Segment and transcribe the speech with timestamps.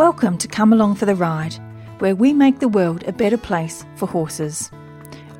[0.00, 1.56] Welcome to Come Along for the Ride,
[1.98, 4.70] where we make the world a better place for horses.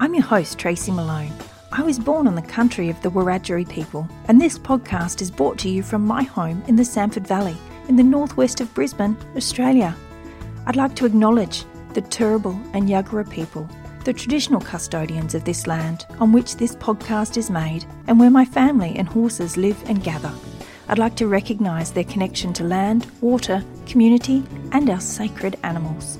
[0.00, 1.32] I'm your host, Tracy Malone.
[1.72, 5.56] I was born on the country of the Wiradjuri people, and this podcast is brought
[5.60, 7.56] to you from my home in the Samford Valley,
[7.88, 9.96] in the northwest of Brisbane, Australia.
[10.66, 11.64] I'd like to acknowledge
[11.94, 13.66] the Turrbal and Yagara people,
[14.04, 18.44] the traditional custodians of this land on which this podcast is made, and where my
[18.44, 20.34] family and horses live and gather.
[20.90, 26.18] I'd like to recognise their connection to land, water, community, and our sacred animals.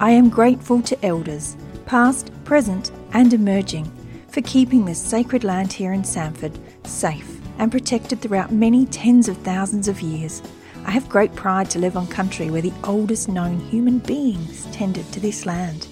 [0.00, 3.88] I am grateful to elders, past, present, and emerging,
[4.26, 9.36] for keeping this sacred land here in Samford safe and protected throughout many tens of
[9.38, 10.42] thousands of years.
[10.84, 15.06] I have great pride to live on country where the oldest known human beings tended
[15.12, 15.86] to this land.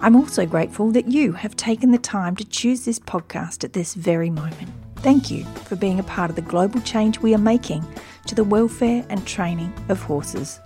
[0.00, 3.94] I'm also grateful that you have taken the time to choose this podcast at this
[3.94, 4.72] very moment.
[4.96, 7.86] Thank you for being a part of the global change we are making
[8.26, 10.60] to the welfare and training of horses.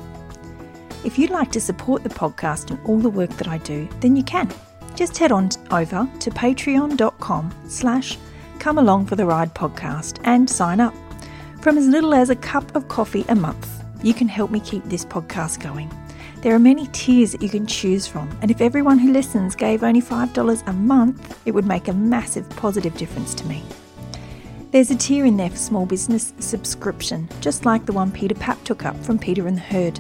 [1.05, 4.17] If you'd like to support the podcast and all the work that I do, then
[4.17, 4.51] you can.
[4.95, 8.19] Just head on over to patreon.com slash
[8.59, 10.95] come along for the ride podcast and sign up.
[11.61, 14.85] From as little as a cup of coffee a month, you can help me keep
[14.85, 15.91] this podcast going.
[16.43, 19.83] There are many tiers that you can choose from, and if everyone who listens gave
[19.83, 23.63] only $5 a month, it would make a massive positive difference to me.
[24.73, 28.63] There's a tier in there for small business subscription, just like the one Peter Papp
[28.63, 29.99] took up from Peter and the Herd.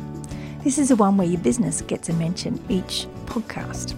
[0.62, 3.96] This is the one where your business gets a mention each podcast.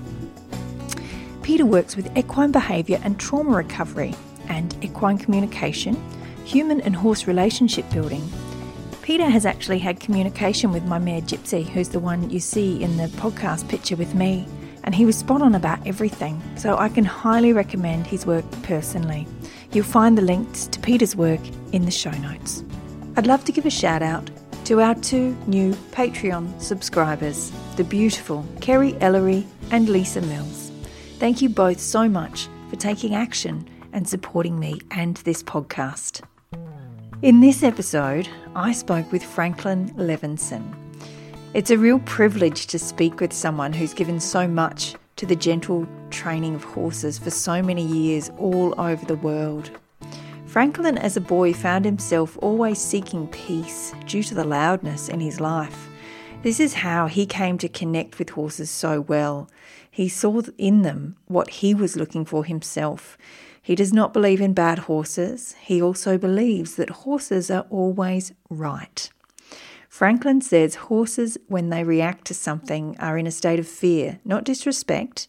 [1.42, 4.14] Peter works with equine behaviour and trauma recovery
[4.48, 5.94] and equine communication,
[6.46, 8.26] human and horse relationship building.
[9.02, 12.96] Peter has actually had communication with my mare Gypsy, who's the one you see in
[12.96, 14.48] the podcast picture with me,
[14.84, 19.26] and he was spot on about everything, so I can highly recommend his work personally.
[19.72, 21.40] You'll find the links to Peter's work
[21.72, 22.62] in the show notes.
[23.16, 24.30] I'd love to give a shout out
[24.66, 30.70] to our two new Patreon subscribers, the beautiful Kerry Ellery and Lisa Mills.
[31.18, 36.22] Thank you both so much for taking action and supporting me and this podcast.
[37.22, 40.74] In this episode, I spoke with Franklin Levinson.
[41.54, 45.86] It's a real privilege to speak with someone who's given so much to the gentle
[46.10, 49.70] training of horses for so many years all over the world.
[50.46, 55.40] Franklin, as a boy, found himself always seeking peace due to the loudness in his
[55.40, 55.88] life.
[56.42, 59.48] This is how he came to connect with horses so well.
[59.90, 63.16] He saw in them what he was looking for himself.
[63.62, 65.54] He does not believe in bad horses.
[65.60, 69.08] He also believes that horses are always right.
[69.92, 74.42] Franklin says horses, when they react to something, are in a state of fear, not
[74.42, 75.28] disrespect.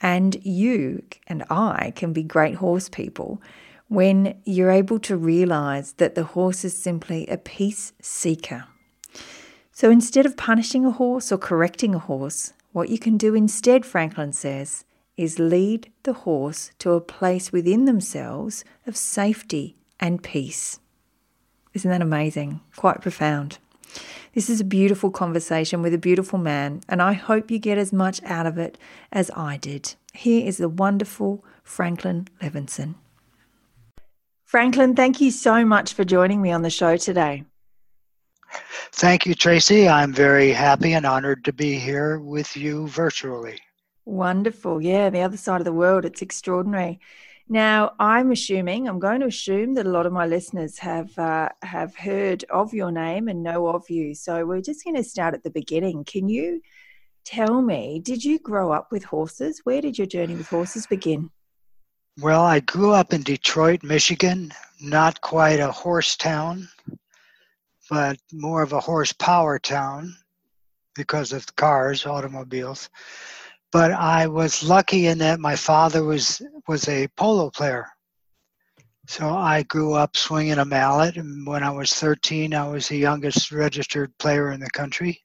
[0.00, 3.42] And you and I can be great horse people
[3.88, 8.64] when you're able to realize that the horse is simply a peace seeker.
[9.72, 13.84] So instead of punishing a horse or correcting a horse, what you can do instead,
[13.84, 14.86] Franklin says,
[15.18, 20.80] is lead the horse to a place within themselves of safety and peace.
[21.74, 22.62] Isn't that amazing?
[22.74, 23.58] Quite profound.
[24.34, 27.92] This is a beautiful conversation with a beautiful man, and I hope you get as
[27.92, 28.78] much out of it
[29.10, 29.94] as I did.
[30.12, 32.94] Here is the wonderful Franklin Levinson.
[34.44, 37.44] Franklin, thank you so much for joining me on the show today.
[38.92, 39.88] Thank you, Tracy.
[39.88, 43.58] I'm very happy and honored to be here with you virtually.
[44.04, 44.80] Wonderful.
[44.80, 46.06] Yeah, the other side of the world.
[46.06, 46.98] It's extraordinary.
[47.50, 51.48] Now, I'm assuming, I'm going to assume that a lot of my listeners have uh,
[51.62, 54.14] have heard of your name and know of you.
[54.14, 56.04] So we're just going to start at the beginning.
[56.04, 56.60] Can you
[57.24, 59.62] tell me, did you grow up with horses?
[59.64, 61.30] Where did your journey with horses begin?
[62.20, 66.68] Well, I grew up in Detroit, Michigan, not quite a horse town,
[67.88, 70.14] but more of a horsepower town
[70.94, 72.90] because of cars, automobiles
[73.72, 77.86] but I was lucky in that my father was was a polo player.
[79.06, 82.98] So I grew up swinging a mallet, and when I was 13, I was the
[82.98, 85.22] youngest registered player in the country,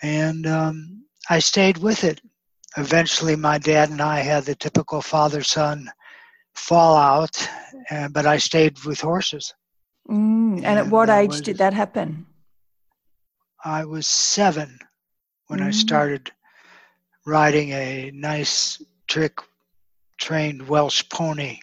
[0.00, 2.20] and um, I stayed with it.
[2.76, 5.90] Eventually, my dad and I had the typical father-son
[6.54, 7.36] fallout,
[7.90, 9.52] uh, but I stayed with horses.
[10.08, 12.26] Mm, and, and, at what age was, did that happen?
[13.64, 14.78] I was seven
[15.48, 15.66] when mm.
[15.66, 16.30] I started
[17.26, 19.38] riding a nice trick
[20.18, 21.58] trained Welsh pony.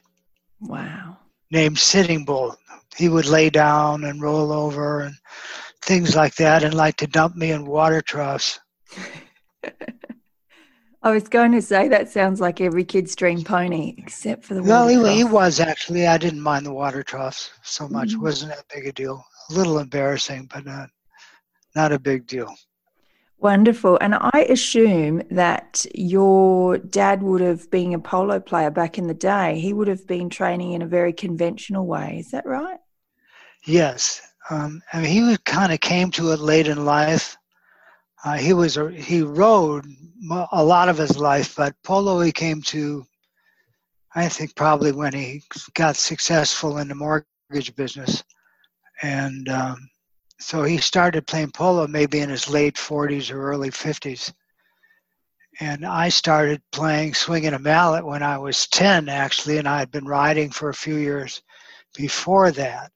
[0.62, 1.18] Wow.
[1.52, 2.56] Named Sitting Bull.
[2.96, 5.16] He would lay down and roll over and
[5.82, 8.60] things like that and like to dump me in water troughs.
[11.02, 14.64] I was going to say that sounds like every kid's dream pony, except for the
[14.64, 16.08] well, he, he, was actually.
[16.08, 18.10] I didn't mind the water troughs so much.
[18.10, 18.22] Mm-hmm.
[18.22, 19.24] wasn't that big a deal.
[19.50, 20.90] A little embarrassing, but not
[21.74, 22.54] not a big deal.
[23.42, 23.98] Wonderful.
[24.02, 29.14] And I assume that your dad would have been a polo player back in the
[29.14, 29.60] day.
[29.60, 32.18] He would have been training in a very conventional way.
[32.20, 32.80] Is that right?
[33.66, 34.22] Yes.
[34.50, 37.38] Um, I mean, he kind of came to it late in life.
[38.26, 39.86] Uh, he was a, he rode
[40.52, 43.06] a lot of his life, but polo he came to,
[44.16, 45.44] I think, probably when he
[45.76, 48.24] got successful in the mortgage business,
[49.02, 49.89] and um,
[50.40, 54.34] so he started playing polo maybe in his late 40s or early 50s.
[55.60, 59.92] And I started playing swinging a mallet when I was 10, actually, and I had
[59.92, 61.42] been riding for a few years
[61.98, 62.92] before that.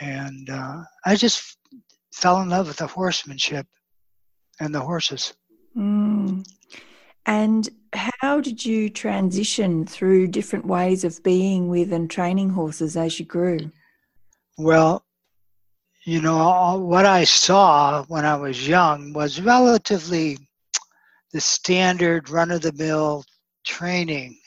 [0.00, 1.56] And uh, I just
[2.12, 3.66] fell in love with the horsemanship
[4.58, 5.34] and the horses.
[5.76, 6.44] Mm.
[7.26, 13.20] And how did you transition through different ways of being with and training horses as
[13.20, 13.70] you grew?
[14.58, 15.05] Well,
[16.06, 20.38] you know, what I saw when I was young was relatively
[21.32, 23.24] the standard run of the mill
[23.66, 24.38] training,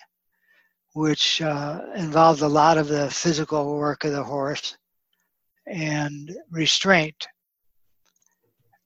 [0.93, 4.77] which uh, involved a lot of the physical work of the horse
[5.67, 7.27] and restraint.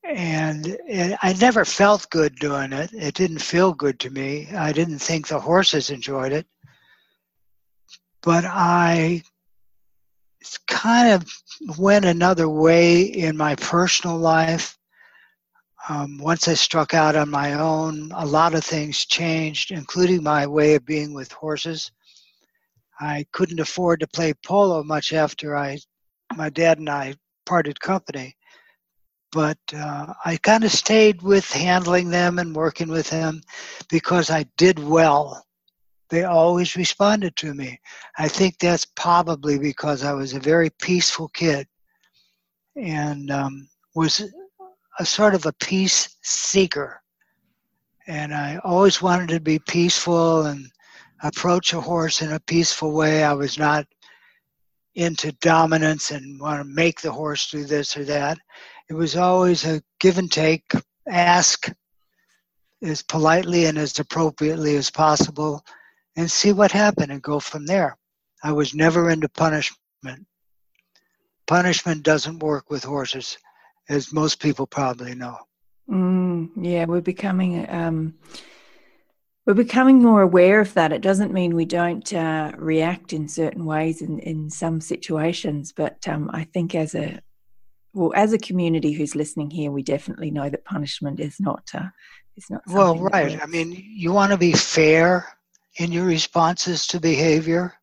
[0.03, 2.91] And it, I never felt good doing it.
[2.91, 4.47] It didn't feel good to me.
[4.51, 6.47] I didn't think the horses enjoyed it.
[8.23, 9.21] But I
[10.67, 14.77] kind of went another way in my personal life.
[15.89, 20.47] Um, once I struck out on my own, a lot of things changed, including my
[20.47, 21.91] way of being with horses.
[22.99, 25.79] I couldn't afford to play polo much after I,
[26.35, 27.15] my dad and I
[27.45, 28.35] parted company,
[29.31, 33.41] but uh, I kind of stayed with handling them and working with them
[33.89, 35.43] because I did well
[36.13, 37.79] they always responded to me.
[38.19, 41.67] I think that's probably because I was a very peaceful kid
[42.75, 44.21] and um, was
[44.99, 47.01] a sort of a peace seeker.
[48.05, 50.69] And I always wanted to be peaceful and
[51.23, 53.23] approach a horse in a peaceful way.
[53.23, 53.87] I was not
[54.93, 58.37] into dominance and want to make the horse do this or that.
[58.87, 60.73] It was always a give and take,
[61.07, 61.71] ask
[62.83, 65.65] as politely and as appropriately as possible,
[66.15, 67.97] and see what happened and go from there.
[68.43, 69.77] I was never into punishment.
[71.47, 73.37] Punishment doesn't work with horses,
[73.89, 75.37] as most people probably know.
[75.89, 78.13] Mm, yeah, we're becoming um,
[79.45, 80.93] we're becoming more aware of that.
[80.93, 86.07] It doesn't mean we don't uh, react in certain ways in, in some situations, but
[86.07, 87.19] um, I think as a
[87.93, 91.89] well as a community who's listening here, we definitely know that punishment is not uh,
[92.37, 92.61] is not.
[92.67, 93.41] Well, right.
[93.41, 95.27] I mean, you want to be fair
[95.79, 97.73] in your responses to behavior.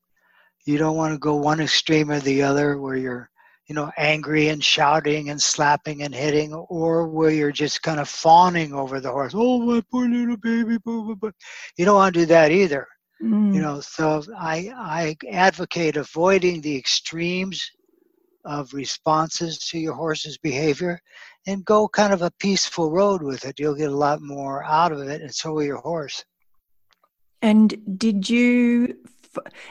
[0.67, 3.31] You don't want to go one extreme or the other where you're,
[3.67, 8.09] you know, angry and shouting and slapping and hitting, or where you're just kind of
[8.09, 9.33] fawning over the horse.
[9.35, 10.79] Oh, my poor little baby.
[10.85, 11.31] Blah, blah, blah.
[11.77, 12.87] You don't want to do that either.
[13.23, 13.55] Mm.
[13.55, 17.71] You know, so I, I advocate avoiding the extremes
[18.45, 21.01] of responses to your horse's behavior
[21.47, 23.59] and go kind of a peaceful road with it.
[23.59, 26.25] You'll get a lot more out of it, and so will your horse.
[27.43, 28.97] And did you,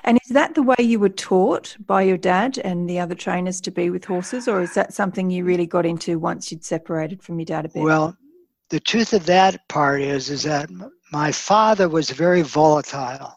[0.04, 3.62] and is that the way you were taught by your dad and the other trainers
[3.62, 7.22] to be with horses, or is that something you really got into once you'd separated
[7.22, 7.84] from your dad a bit?
[7.84, 8.18] Well,
[8.70, 10.70] the truth of that part is, is that
[11.12, 13.36] my father was very volatile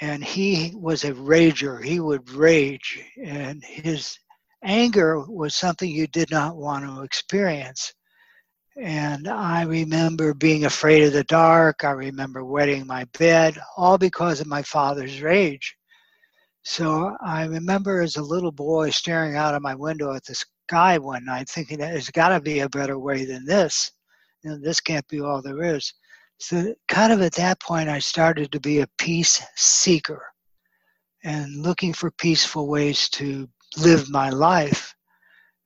[0.00, 1.82] and he was a rager.
[1.82, 4.18] He would rage, and his
[4.62, 7.94] anger was something you did not want to experience.
[8.78, 11.82] And I remember being afraid of the dark.
[11.82, 15.74] I remember wetting my bed, all because of my father's rage.
[16.62, 20.98] So I remember as a little boy staring out of my window at the sky
[20.98, 23.92] one night, thinking that there's got to be a better way than this.
[24.42, 25.94] You know, this can't be all there is.
[26.38, 30.22] So, kind of at that point, I started to be a peace seeker
[31.24, 34.95] and looking for peaceful ways to live my life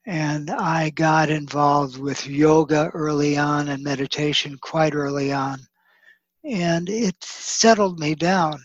[0.07, 5.61] and I got involved with yoga early on and meditation quite early on.
[6.45, 8.65] And it settled me down.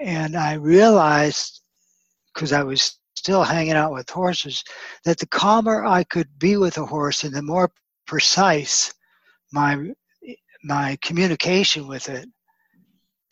[0.00, 1.62] And I realized,
[2.32, 4.62] because I was still hanging out with horses,
[5.04, 7.72] that the calmer I could be with a horse and the more
[8.06, 8.92] precise
[9.52, 9.90] my,
[10.62, 12.28] my communication with it,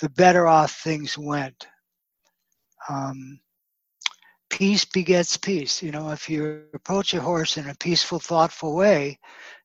[0.00, 1.66] the better off things went.
[2.88, 3.38] Um,
[4.54, 5.82] peace begets peace.
[5.82, 9.18] You know, if you approach a horse in a peaceful, thoughtful way,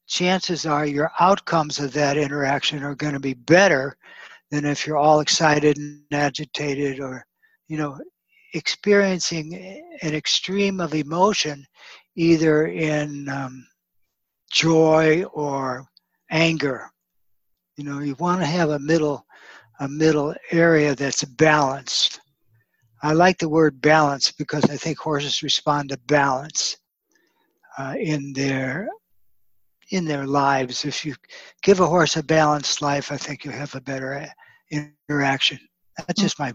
[0.08, 3.96] chances are your outcomes of that interaction are going to be better
[4.50, 7.24] than if you're all excited and agitated or,
[7.68, 8.00] you know,
[8.56, 9.54] experiencing
[10.02, 11.64] an extreme of emotion
[12.16, 13.68] either in um,
[14.52, 15.86] joy or
[16.32, 16.90] anger.
[17.78, 19.24] You know, you want to have a middle
[19.82, 22.20] a middle area that's balanced.
[23.02, 26.78] I like the word balance because I think horses respond to balance
[27.78, 28.90] uh, in their
[29.92, 30.86] in their lives.
[30.86, 31.16] If you
[31.64, 35.60] give a horse a balanced life, I think you have a better uh, interaction.
[35.98, 36.54] That's just my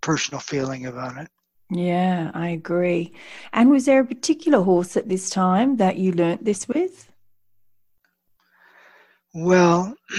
[0.00, 1.28] personal feeling about it.
[1.70, 3.12] Yeah, I agree.
[3.52, 7.10] And was there a particular horse at this time that you learnt this with?
[9.34, 9.96] Well,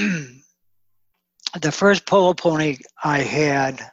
[1.62, 3.90] the first polo pony I had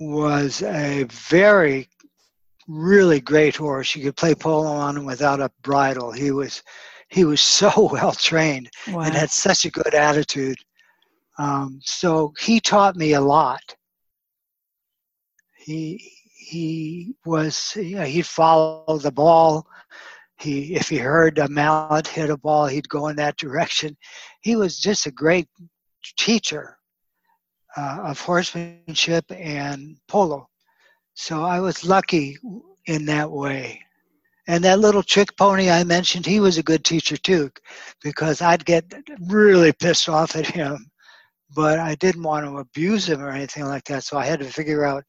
[0.00, 1.88] was a very,
[2.66, 3.94] really great horse.
[3.94, 6.12] You could play polo on him without a bridle.
[6.12, 6.62] He was,
[7.08, 9.00] he was so well trained wow.
[9.00, 10.58] and had such a good attitude.
[11.38, 13.62] Um, so he taught me a lot.
[15.56, 19.66] He he was you know, he'd follow the ball.
[20.38, 23.96] He if he heard a mallet hit a ball, he'd go in that direction.
[24.40, 25.48] He was just a great
[26.16, 26.77] teacher
[27.78, 30.48] uh, of horsemanship and polo.
[31.14, 32.36] So I was lucky
[32.86, 33.80] in that way.
[34.48, 37.50] And that little trick pony I mentioned, he was a good teacher too,
[38.02, 38.84] because I'd get
[39.26, 40.90] really pissed off at him,
[41.54, 44.04] but I didn't want to abuse him or anything like that.
[44.04, 45.04] So I had to figure out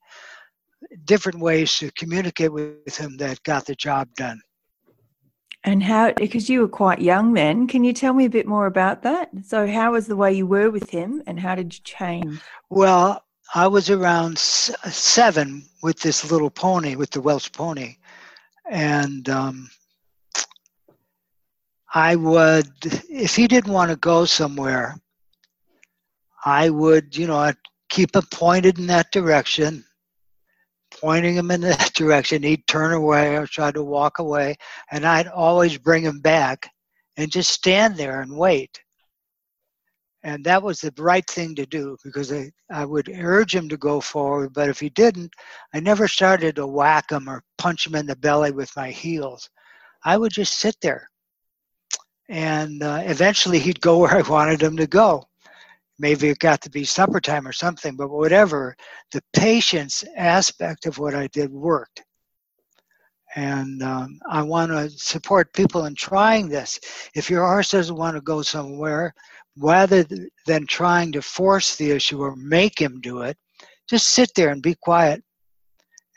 [1.06, 4.40] different ways to communicate with him that got the job done.
[5.63, 8.66] And how, because you were quite young then, can you tell me a bit more
[8.66, 9.30] about that?
[9.46, 12.39] So, how was the way you were with him and how did you change?
[12.70, 13.24] Well,
[13.54, 17.98] I was around seven with this little pony, with the Welsh pony.
[18.70, 19.70] And um,
[21.94, 22.70] I would,
[23.10, 25.00] if he didn't want to go somewhere,
[26.46, 27.58] I would, you know, I'd
[27.89, 29.84] keep him pointed in that direction
[31.00, 32.44] pointing him in that direction.
[32.44, 34.58] He'd turn away or try to walk away,
[34.91, 36.70] and I'd always bring him back
[37.18, 38.82] and just stand there and wait.
[40.24, 43.77] And that was the right thing to do because I, I would urge him to
[43.77, 45.34] go forward, but if he didn't,
[45.74, 49.50] I never started to whack him or punch him in the belly with my heels.
[50.03, 51.10] I would just sit there.
[52.27, 55.24] And uh, eventually he'd go where I wanted him to go
[56.00, 58.75] maybe it got to be supper time or something, but whatever,
[59.12, 62.03] the patience aspect of what I did worked.
[63.36, 66.79] And um, I want to support people in trying this.
[67.13, 69.13] If your horse doesn't want to go somewhere,
[69.58, 70.06] rather
[70.48, 73.38] than trying to force the issue or make him do it,
[73.88, 75.22] just sit there and be quiet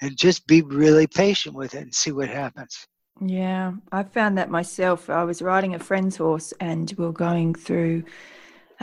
[0.01, 2.87] and just be really patient with it and see what happens.
[3.21, 5.11] Yeah, I found that myself.
[5.11, 8.05] I was riding a friend's horse and we are going through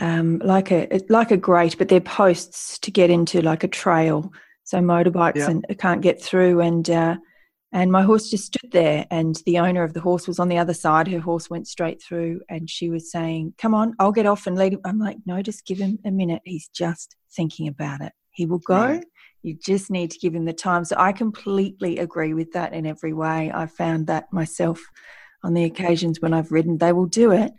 [0.00, 4.32] um, like a like a grate, but they're posts to get into like a trail.
[4.64, 5.50] So motorbikes yeah.
[5.50, 6.60] and can't get through.
[6.60, 7.16] And uh,
[7.72, 10.58] and my horse just stood there, and the owner of the horse was on the
[10.58, 11.06] other side.
[11.06, 14.56] Her horse went straight through, and she was saying, "Come on, I'll get off and
[14.56, 16.40] lead him." I'm like, "No, just give him a minute.
[16.44, 18.12] He's just thinking about it.
[18.30, 19.04] He will go." Right.
[19.42, 20.84] You just need to give him the time.
[20.84, 23.50] So I completely agree with that in every way.
[23.54, 24.80] I found that myself
[25.42, 27.52] on the occasions when I've ridden, they will do it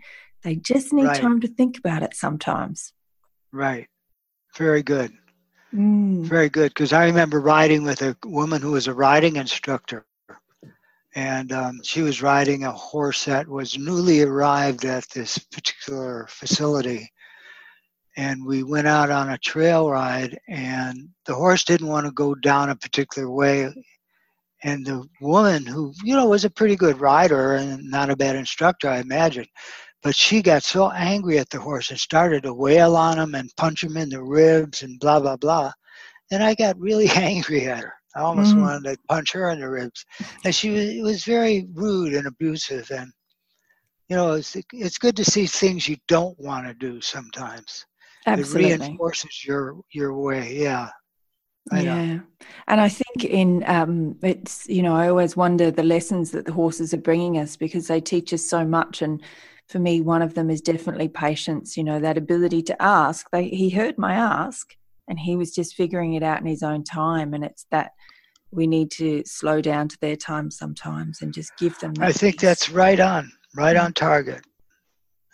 [0.44, 1.22] they just need right.
[1.22, 2.94] time to think about it sometimes.
[3.52, 3.88] Right.
[4.58, 5.12] Very good.
[5.74, 6.24] Mm.
[6.24, 6.70] Very good.
[6.70, 10.06] Because I remember riding with a woman who was a riding instructor.
[11.14, 17.12] And um, she was riding a horse that was newly arrived at this particular facility.
[18.18, 22.36] And we went out on a trail ride, and the horse didn't want to go
[22.36, 23.74] down a particular way.
[24.64, 28.36] And the woman, who, you know, was a pretty good rider and not a bad
[28.36, 29.48] instructor, I imagine,
[30.04, 33.56] but she got so angry at the horse and started to wail on him and
[33.58, 35.72] punch him in the ribs and blah, blah, blah.
[36.32, 37.94] And I got really angry at her.
[38.16, 38.62] I almost mm.
[38.62, 40.06] wanted to punch her in the ribs.
[40.44, 42.90] And she was, was very rude and abusive.
[42.92, 43.12] And,
[44.10, 47.86] you know, it's, it's good to see things you don't want to do sometimes.
[48.26, 48.72] Absolutely.
[48.72, 50.56] It reinforces your, your way.
[50.56, 50.90] Yeah.
[51.72, 52.06] I yeah.
[52.06, 52.22] Know.
[52.68, 56.54] And I think in um, it's, you know, I always wonder the lessons that the
[56.54, 59.02] horses are bringing us because they teach us so much.
[59.02, 59.22] And
[59.72, 63.30] for me, one of them is definitely patience, you know, that ability to ask.
[63.32, 64.76] They, he heard my ask
[65.08, 67.34] and he was just figuring it out in his own time.
[67.34, 67.92] And it's that
[68.52, 71.94] we need to slow down to their time sometimes and just give them.
[72.02, 74.42] I think that's right on, right on target.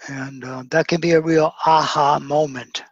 [0.08, 2.84] And uh, that can be a real aha moment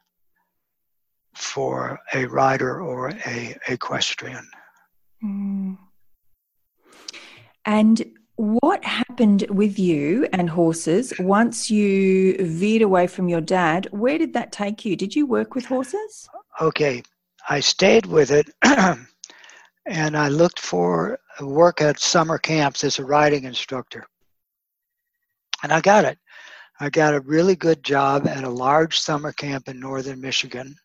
[1.35, 4.47] for a rider or a equestrian.
[5.23, 5.77] Mm.
[7.65, 8.05] And
[8.37, 13.87] what happened with you and horses once you veered away from your dad?
[13.91, 14.95] Where did that take you?
[14.95, 16.27] Did you work with horses?
[16.59, 17.01] Okay,
[17.47, 18.49] I stayed with it
[19.85, 24.05] and I looked for work at summer camps as a riding instructor.
[25.63, 26.19] And I got it.
[26.79, 30.75] I got a really good job at a large summer camp in northern Michigan.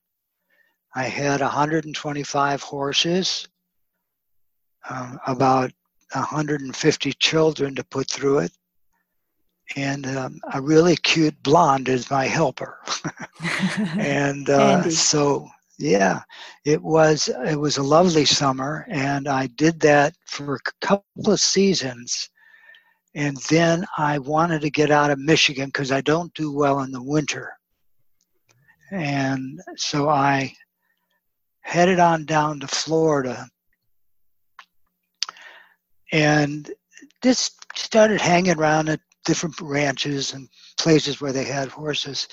[0.95, 3.49] I had 125 horses,
[4.89, 5.73] um, about
[6.15, 8.53] 150 children to put through it,
[9.77, 12.79] and um, a really cute blonde is my helper.
[13.99, 15.49] and uh, so,
[15.79, 16.21] yeah,
[16.65, 21.41] it was it was a lovely summer, and I did that for a couple of
[21.41, 22.29] seasons.
[23.15, 26.93] And then I wanted to get out of Michigan because I don't do well in
[26.93, 27.53] the winter.
[28.93, 30.53] And so I
[31.63, 33.49] headed on down to Florida
[36.13, 36.71] and
[37.23, 40.49] just started hanging around at different ranches and
[40.79, 42.29] places where they had horses.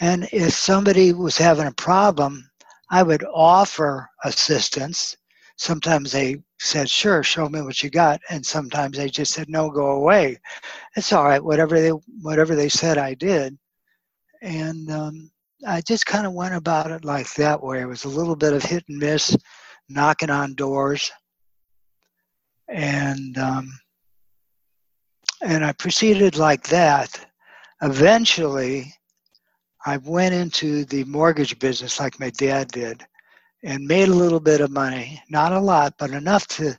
[0.00, 2.48] And if somebody was having a problem,
[2.90, 5.16] I would offer assistance.
[5.56, 9.70] Sometimes they said, "Sure, show me what you got," and sometimes they just said, "No,
[9.70, 10.38] go away."
[10.96, 11.42] It's all right.
[11.42, 11.90] Whatever they
[12.20, 13.58] whatever they said, I did,
[14.42, 15.30] and um,
[15.66, 17.80] I just kind of went about it like that way.
[17.80, 19.36] It was a little bit of hit and miss,
[19.88, 21.10] knocking on doors,
[22.68, 23.70] and um,
[25.42, 27.26] and I proceeded like that.
[27.82, 28.92] Eventually,
[29.84, 33.04] I went into the mortgage business like my dad did,
[33.62, 35.22] and made a little bit of money.
[35.28, 36.76] Not a lot, but enough to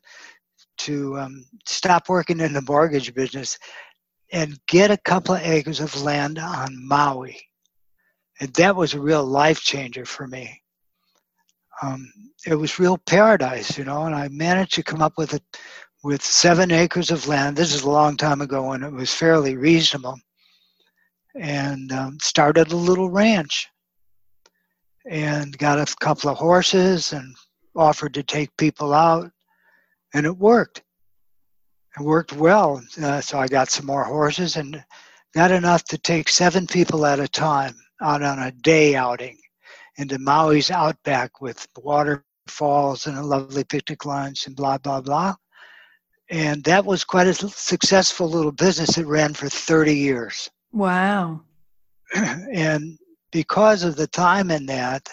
[0.80, 3.58] to um, stop working in the mortgage business
[4.32, 7.40] and get a couple of acres of land on Maui.
[8.40, 10.62] And that was a real life changer for me.
[11.82, 12.12] Um,
[12.46, 15.42] it was real paradise, you know, and I managed to come up with a
[16.04, 17.58] with seven acres of land.
[17.58, 20.18] This is a long time ago when it was fairly reasonable.
[21.36, 23.68] And um, started a little ranch
[25.10, 27.36] and got a couple of horses and
[27.76, 29.30] offered to take people out.
[30.14, 30.84] And it worked.
[32.00, 32.82] It worked well.
[33.02, 34.84] Uh, so I got some more horses and
[35.34, 39.38] got enough to take seven people at a time out on a day outing
[39.98, 45.36] into Maui's outback with waterfalls and a lovely picnic lunch and blah, blah, blah
[46.30, 48.98] and that was quite a successful little business.
[48.98, 50.50] It ran for 30 years.
[50.72, 51.42] Wow.
[52.16, 52.98] and
[53.32, 55.10] because of the time in that,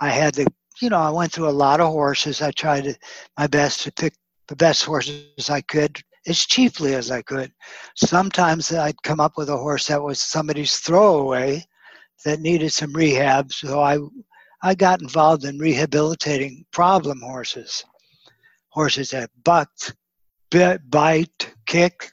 [0.00, 0.46] I had to,
[0.80, 2.42] you know, I went through a lot of horses.
[2.42, 2.94] I tried to,
[3.38, 4.14] my best to pick
[4.48, 7.52] the best horses I could as cheaply as I could.
[7.96, 11.64] Sometimes I'd come up with a horse that was somebody's throwaway
[12.24, 13.52] that needed some rehab.
[13.52, 13.98] So I,
[14.62, 17.84] I got involved in rehabilitating problem horses,
[18.68, 19.94] horses that bucked,
[20.50, 22.12] bit, bite, kick,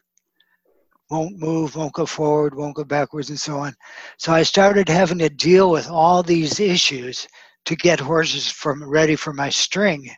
[1.09, 3.73] won't move, won't go forward, won't go backwards, and so on.
[4.17, 7.27] So I started having to deal with all these issues
[7.65, 10.09] to get horses from ready for my string,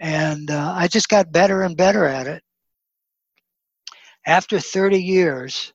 [0.00, 2.42] and uh, I just got better and better at it.
[4.26, 5.72] After 30 years,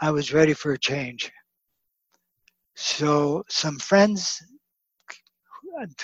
[0.00, 1.30] I was ready for a change.
[2.74, 4.42] So some friends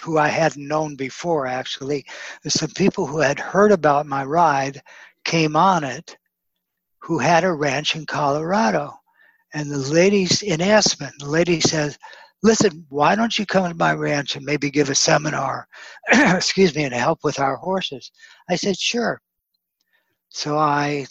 [0.03, 2.05] who I hadn't known before actually.
[2.47, 4.81] Some people who had heard about my ride
[5.25, 6.17] came on it
[7.01, 8.95] who had a ranch in Colorado.
[9.55, 11.99] And the ladies in Aspen, the lady says,
[12.43, 15.67] Listen, why don't you come to my ranch and maybe give a seminar,
[16.13, 18.13] excuse me, and help with our horses?
[18.49, 19.21] I said, Sure.
[20.29, 21.07] So I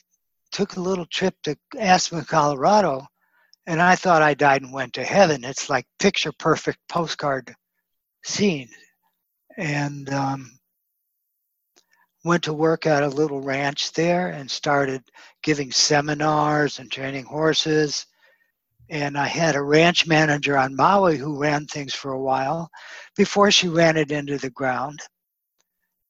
[0.51, 3.05] took a little trip to Aspen, Colorado,
[3.67, 5.43] and I thought I died and went to heaven.
[5.43, 7.53] It's like picture perfect postcard
[8.23, 8.69] scene.
[9.57, 10.51] And um,
[12.23, 15.03] went to work at a little ranch there and started
[15.43, 18.05] giving seminars and training horses.
[18.89, 22.69] And I had a ranch manager on Maui who ran things for a while
[23.17, 25.01] before she ran it into the ground.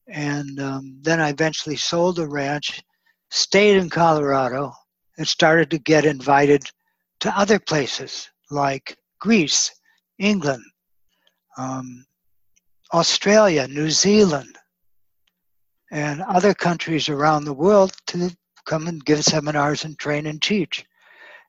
[0.07, 2.83] And um, then I eventually sold the ranch,
[3.31, 4.73] stayed in Colorado,
[5.17, 6.69] and started to get invited
[7.21, 9.71] to other places like Greece,
[10.19, 10.63] England,
[11.57, 12.05] um,
[12.93, 14.57] Australia, New Zealand,
[15.91, 20.85] and other countries around the world to come and give seminars and train and teach.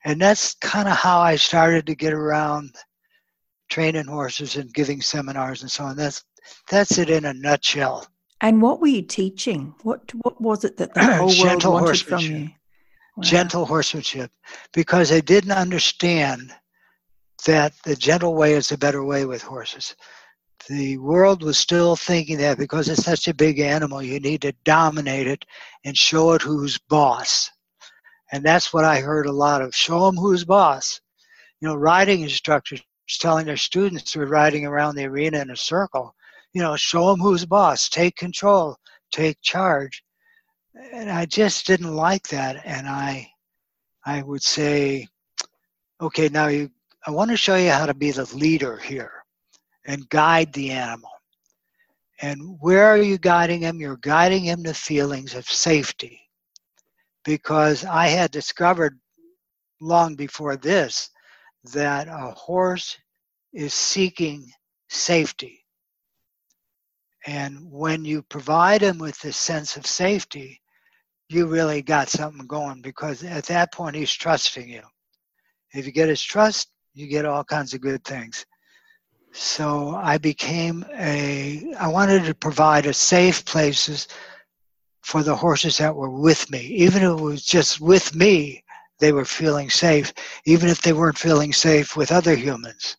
[0.05, 2.77] And that's kind of how I started to get around
[3.69, 5.97] training horses and giving seminars and so on.
[5.97, 6.25] That's
[6.71, 8.07] that's it in a nutshell.
[8.41, 9.75] And what were you teaching?
[9.83, 12.51] What what was it that the whole world wanted from you?
[13.21, 14.31] Gentle horsemanship,
[14.73, 16.53] because they didn't understand
[17.47, 19.95] that the gentle way is a better way with horses
[20.69, 24.53] the world was still thinking that because it's such a big animal, you need to
[24.65, 25.45] dominate it
[25.85, 27.51] and show it who's boss.
[28.33, 31.01] And that's what I heard a lot of show them who's boss.
[31.61, 32.83] You know, riding instructors
[33.19, 36.15] telling their students who are riding around the arena in a circle,
[36.53, 38.77] you know, show them who's boss, take control,
[39.11, 40.05] take charge.
[40.75, 42.65] And I just didn't like that.
[42.65, 43.31] And I,
[44.05, 45.07] I would say,
[46.01, 46.71] okay, now you,
[47.07, 49.13] I want to show you how to be the leader here
[49.87, 51.11] and guide the animal.
[52.21, 53.81] And where are you guiding him?
[53.81, 56.21] You're guiding him to feelings of safety.
[57.25, 58.99] Because I had discovered
[59.81, 61.11] long before this
[61.73, 62.97] that a horse
[63.53, 64.51] is seeking
[64.89, 65.65] safety.
[67.27, 70.61] And when you provide him with this sense of safety,
[71.29, 74.83] you really got something going because at that point he's trusting you.
[75.75, 78.47] If you get his trust, you get all kinds of good things.
[79.33, 84.09] So I became a, I wanted to provide a safe places
[85.03, 86.61] for the horses that were with me.
[86.61, 88.65] Even if it was just with me,
[88.99, 90.13] they were feeling safe,
[90.45, 92.97] even if they weren't feeling safe with other humans.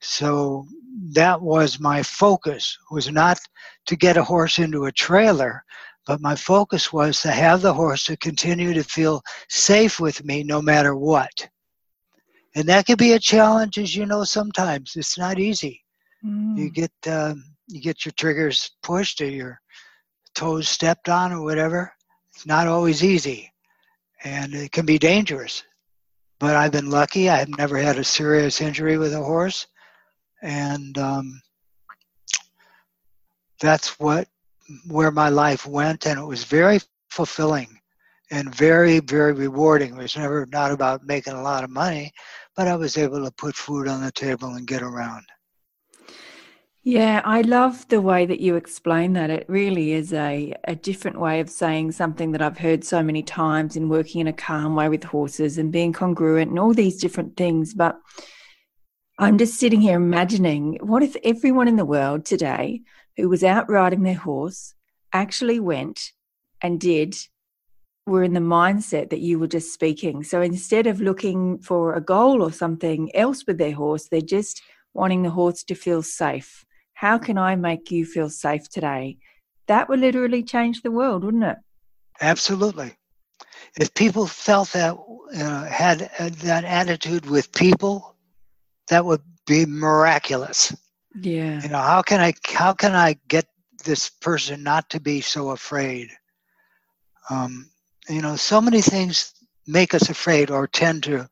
[0.00, 0.66] So
[1.12, 3.38] that was my focus, was not
[3.86, 5.64] to get a horse into a trailer,
[6.06, 10.42] but my focus was to have the horse to continue to feel safe with me
[10.42, 11.48] no matter what.
[12.54, 14.92] And that can be a challenge, as you know, sometimes.
[14.96, 15.82] It's not easy.
[16.24, 16.56] Mm.
[16.56, 19.60] You get um, you get your triggers pushed or your
[20.34, 21.92] toes stepped on or whatever.
[22.34, 23.52] It's not always easy.
[24.22, 25.64] And it can be dangerous.
[26.38, 27.28] But I've been lucky.
[27.28, 29.66] I've never had a serious injury with a horse.
[30.44, 31.42] And um,
[33.60, 34.28] that's what
[34.86, 36.80] where my life went, and it was very
[37.10, 37.80] fulfilling
[38.30, 39.94] and very, very rewarding.
[39.94, 42.12] It was never not about making a lot of money,
[42.56, 45.24] but I was able to put food on the table and get around.
[46.82, 49.30] Yeah, I love the way that you explain that.
[49.30, 53.22] It really is a, a different way of saying something that I've heard so many
[53.22, 57.00] times in working in a calm way with horses and being congruent and all these
[57.00, 57.72] different things.
[57.72, 57.98] But
[59.16, 62.82] I'm just sitting here imagining what if everyone in the world today
[63.16, 64.74] who was out riding their horse
[65.12, 66.10] actually went
[66.60, 67.14] and did
[68.06, 70.24] were in the mindset that you were just speaking.
[70.24, 74.60] So instead of looking for a goal or something else with their horse, they're just
[74.94, 76.64] wanting the horse to feel safe.
[76.94, 79.18] How can I make you feel safe today?
[79.68, 81.56] That would literally change the world, wouldn't it?
[82.20, 82.96] Absolutely.
[83.80, 84.96] If people felt that,
[85.36, 88.13] uh, had uh, that attitude with people,
[88.88, 90.74] that would be miraculous.
[91.14, 91.62] Yeah.
[91.62, 93.46] You know, how can I how can I get
[93.84, 96.10] this person not to be so afraid?
[97.30, 97.70] Um,
[98.08, 99.32] you know, so many things
[99.66, 101.28] make us afraid or tend to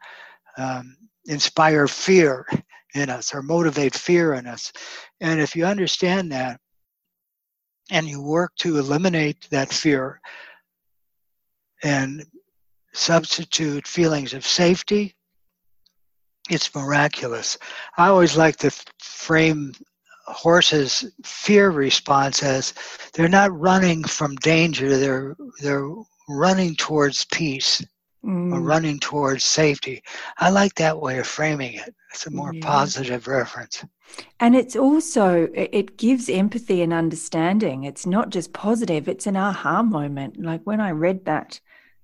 [0.57, 2.47] um, inspire fear
[2.95, 4.73] in us or motivate fear in us.
[5.21, 6.61] And if you understand that
[7.91, 10.21] and you work to eliminate that fear
[11.83, 12.25] and
[12.95, 15.15] substitute feelings of safety,
[16.51, 17.59] it's miraculous.
[17.97, 19.73] I always like to frame
[20.27, 22.75] horses' fear response as
[23.13, 25.89] they're not running from danger; they're they're
[26.29, 27.85] running towards peace
[28.25, 28.53] mm.
[28.53, 30.03] or running towards safety.
[30.39, 31.95] I like that way of framing it.
[32.13, 32.65] It's a more yeah.
[32.65, 33.85] positive reference.
[34.41, 37.85] And it's also it gives empathy and understanding.
[37.85, 40.43] It's not just positive; it's an aha moment.
[40.43, 41.61] Like when I read that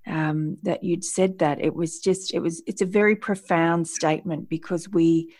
[0.09, 1.61] um, that you'd said that.
[1.61, 5.35] It was just it was it's a very profound statement because we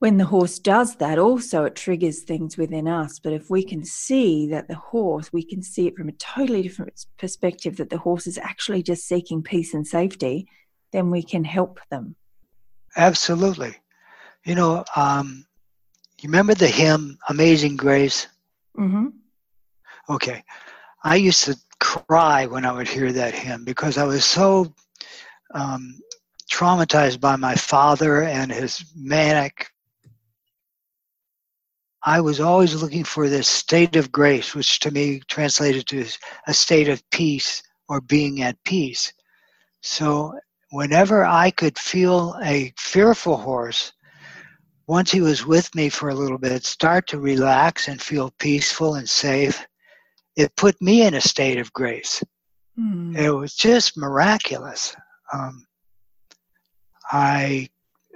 [0.00, 3.18] when the horse does that also it triggers things within us.
[3.18, 6.62] But if we can see that the horse we can see it from a totally
[6.62, 10.48] different perspective that the horse is actually just seeking peace and safety
[10.90, 12.16] then we can help them.
[12.96, 13.76] Absolutely.
[14.44, 15.44] You know um,
[16.20, 18.26] you remember the hymn amazing grace?
[18.76, 19.06] Mm-hmm.
[20.10, 20.44] okay.
[21.02, 24.72] I used to cry when I would hear that hymn because I was so
[25.54, 25.98] um,
[26.50, 29.70] traumatized by my father and his manic.
[32.02, 36.06] I was always looking for this state of grace, which to me translated to
[36.46, 39.12] a state of peace or being at peace.
[39.82, 40.38] So
[40.70, 43.92] whenever I could feel a fearful horse,
[44.86, 48.94] once he was with me for a little bit, start to relax and feel peaceful
[48.94, 49.66] and safe,
[50.38, 52.22] it put me in a state of grace.
[52.78, 53.18] Mm.
[53.18, 54.94] It was just miraculous.
[55.32, 55.66] Um,
[57.10, 57.68] I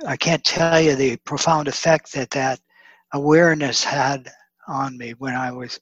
[0.07, 2.61] I can't tell you the profound effect that that
[3.13, 4.31] awareness had
[4.69, 5.81] on me when I was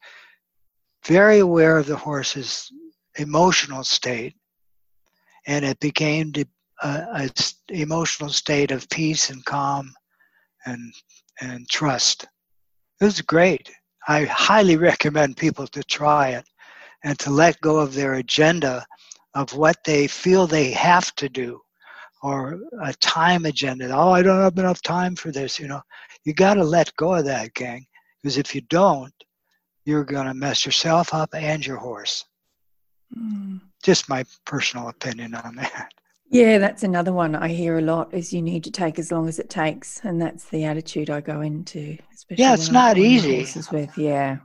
[1.04, 2.72] very aware of the horse's
[3.18, 4.34] emotional state,
[5.46, 6.32] and it became
[6.82, 7.30] a, a
[7.68, 9.92] emotional state of peace and calm
[10.64, 10.94] and
[11.42, 12.26] and trust.
[12.98, 13.70] It was great.
[14.08, 16.44] I highly recommend people to try it
[17.04, 18.84] and to let go of their agenda
[19.34, 21.60] of what they feel they have to do
[22.22, 23.90] or a time agenda.
[23.94, 25.58] Oh, I don't have enough time for this.
[25.58, 25.80] You know,
[26.24, 27.86] you got to let go of that, gang,
[28.22, 29.14] because if you don't,
[29.84, 32.24] you're going to mess yourself up and your horse.
[33.16, 33.60] Mm.
[33.82, 35.92] Just my personal opinion on that.
[36.30, 39.28] Yeah, that's another one I hear a lot is you need to take as long
[39.28, 40.00] as it takes.
[40.04, 41.98] And that's the attitude I go into.
[42.14, 43.46] Especially yeah, it's not easy.
[43.72, 43.98] With.
[43.98, 44.38] Yeah.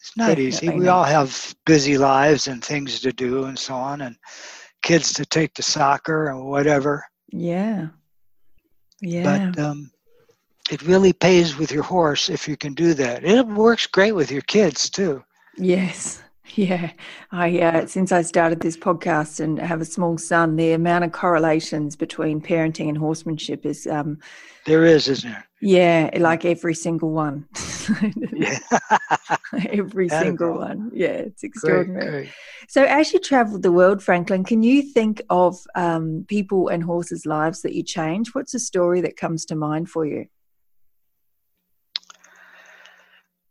[0.00, 0.68] It's not Definitely easy.
[0.68, 0.92] We not.
[0.92, 4.16] all have busy lives and things to do and so on, and
[4.82, 7.04] kids to take to soccer and whatever.
[7.30, 7.88] Yeah.
[9.00, 9.52] Yeah.
[9.52, 9.90] But um,
[10.70, 13.24] it really pays with your horse if you can do that.
[13.24, 15.22] It works great with your kids too.
[15.56, 16.22] Yes.
[16.54, 16.92] Yeah,
[17.32, 21.12] I uh, since I started this podcast and have a small son, the amount of
[21.12, 24.18] correlations between parenting and horsemanship is um,
[24.66, 25.48] there is, isn't there?
[25.60, 27.46] Yeah, like every single one.
[28.32, 28.58] yeah.
[29.70, 30.90] every single one.
[30.92, 32.00] Yeah, it's extraordinary.
[32.00, 32.32] Great, great.
[32.68, 37.26] So, as you traveled the world, Franklin, can you think of um, people and horses'
[37.26, 38.34] lives that you changed?
[38.34, 40.26] What's a story that comes to mind for you?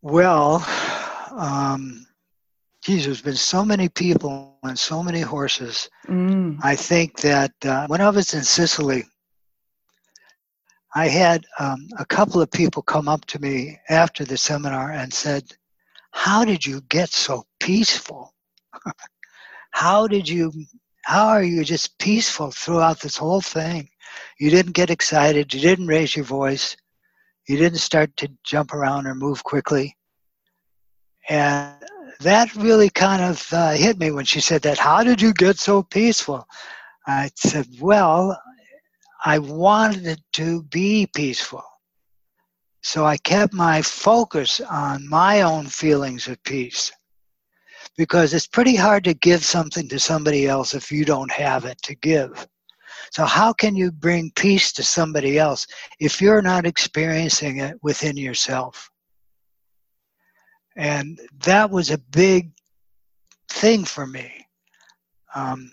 [0.02, 0.64] Well,
[1.32, 2.06] um,
[2.86, 5.90] geez, there's been so many people and so many horses.
[6.08, 6.60] Mm.
[6.62, 9.04] I think that uh, when I was in Sicily,
[10.94, 15.12] I had um, a couple of people come up to me after the seminar and
[15.12, 15.52] said,
[16.12, 18.32] How did you get so peaceful?
[19.72, 20.54] how did you,
[21.06, 23.90] how are you just peaceful throughout this whole thing?
[24.40, 26.78] You didn't get excited, you didn't raise your voice,
[27.48, 29.98] you didn't start to jump around or move quickly.
[31.28, 31.84] And
[32.20, 34.78] that really kind of uh, hit me when she said that.
[34.78, 36.48] How did you get so peaceful?
[37.08, 38.40] I said, Well,
[39.24, 41.64] I wanted to be peaceful.
[42.84, 46.92] So I kept my focus on my own feelings of peace.
[47.98, 51.82] Because it's pretty hard to give something to somebody else if you don't have it
[51.84, 52.48] to give.
[53.12, 55.66] So, how can you bring peace to somebody else
[56.00, 58.90] if you're not experiencing it within yourself?
[60.76, 62.52] And that was a big
[63.50, 64.46] thing for me.
[65.34, 65.72] Um,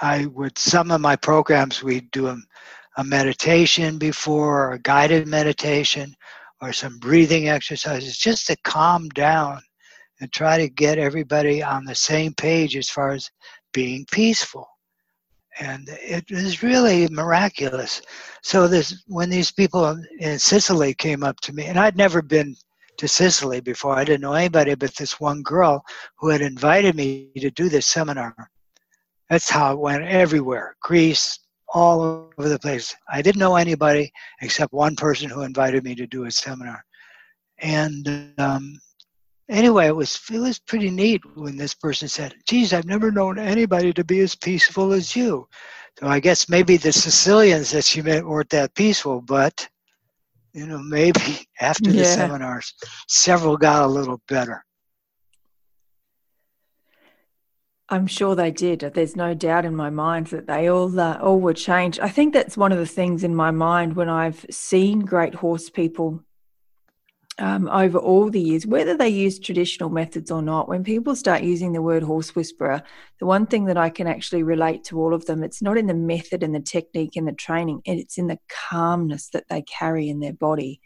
[0.00, 2.46] I would, some of my programs, we'd do them
[2.96, 6.14] a meditation before, or a guided meditation,
[6.60, 9.60] or some breathing exercises just to calm down
[10.20, 13.30] and try to get everybody on the same page as far as
[13.72, 14.66] being peaceful.
[15.58, 18.02] And it was really miraculous.
[18.42, 22.54] So this, when these people in Sicily came up to me, and I'd never been
[23.00, 25.82] to Sicily before, I didn't know anybody but this one girl
[26.18, 28.50] who had invited me to do this seminar.
[29.30, 30.76] That's how it went everywhere.
[30.82, 31.38] Greece,
[31.72, 32.94] all over the place.
[33.10, 36.84] I didn't know anybody except one person who invited me to do a seminar.
[37.58, 38.78] And um,
[39.48, 43.38] anyway, it was it was pretty neat when this person said, "Geez, I've never known
[43.38, 45.48] anybody to be as peaceful as you."
[45.98, 49.66] So I guess maybe the Sicilians that she met weren't that peaceful, but
[50.52, 51.20] you know, maybe
[51.60, 52.02] after yeah.
[52.02, 52.74] the seminars,
[53.08, 54.64] several got a little better.
[57.92, 58.80] I'm sure they did.
[58.80, 61.98] There's no doubt in my mind that they all uh, all were changed.
[61.98, 65.68] I think that's one of the things in my mind when I've seen great horse
[65.68, 66.22] people
[67.40, 70.68] um, over all the years, whether they use traditional methods or not.
[70.68, 72.82] When people start using the word horse whisperer,
[73.18, 75.86] the one thing that I can actually relate to all of them, it's not in
[75.86, 80.08] the method and the technique and the training, it's in the calmness that they carry
[80.08, 80.80] in their body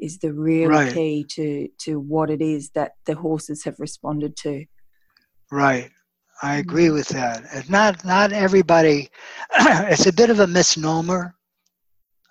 [0.00, 0.94] is the real right.
[0.94, 4.64] key to to what it is that the horses have responded to.
[5.50, 5.90] Right.
[6.40, 6.94] I agree mm-hmm.
[6.94, 7.42] with that.
[7.52, 9.10] And not not everybody.
[9.58, 11.34] it's a bit of a misnomer.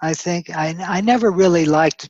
[0.02, 2.10] I think I I never really liked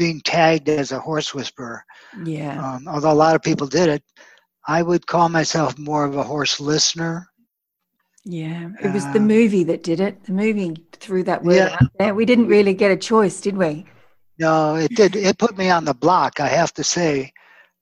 [0.00, 1.84] being tagged as a horse whisperer.
[2.24, 2.56] Yeah.
[2.58, 4.02] Um, although a lot of people did it,
[4.66, 7.28] I would call myself more of a horse listener.
[8.24, 10.24] Yeah, it was uh, the movie that did it.
[10.24, 11.76] The movie threw that word yeah.
[11.78, 12.14] out there.
[12.14, 13.84] We didn't really get a choice, did we?
[14.38, 15.16] No, it did.
[15.16, 17.30] It put me on the block, I have to say.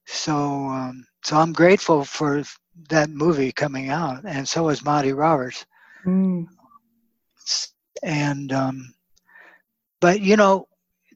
[0.06, 2.42] So, um, so I'm grateful for
[2.88, 5.66] that movie coming out, and so is Monty Roberts.
[6.04, 6.46] Mm.
[8.02, 8.94] And um,
[10.00, 10.67] but you know,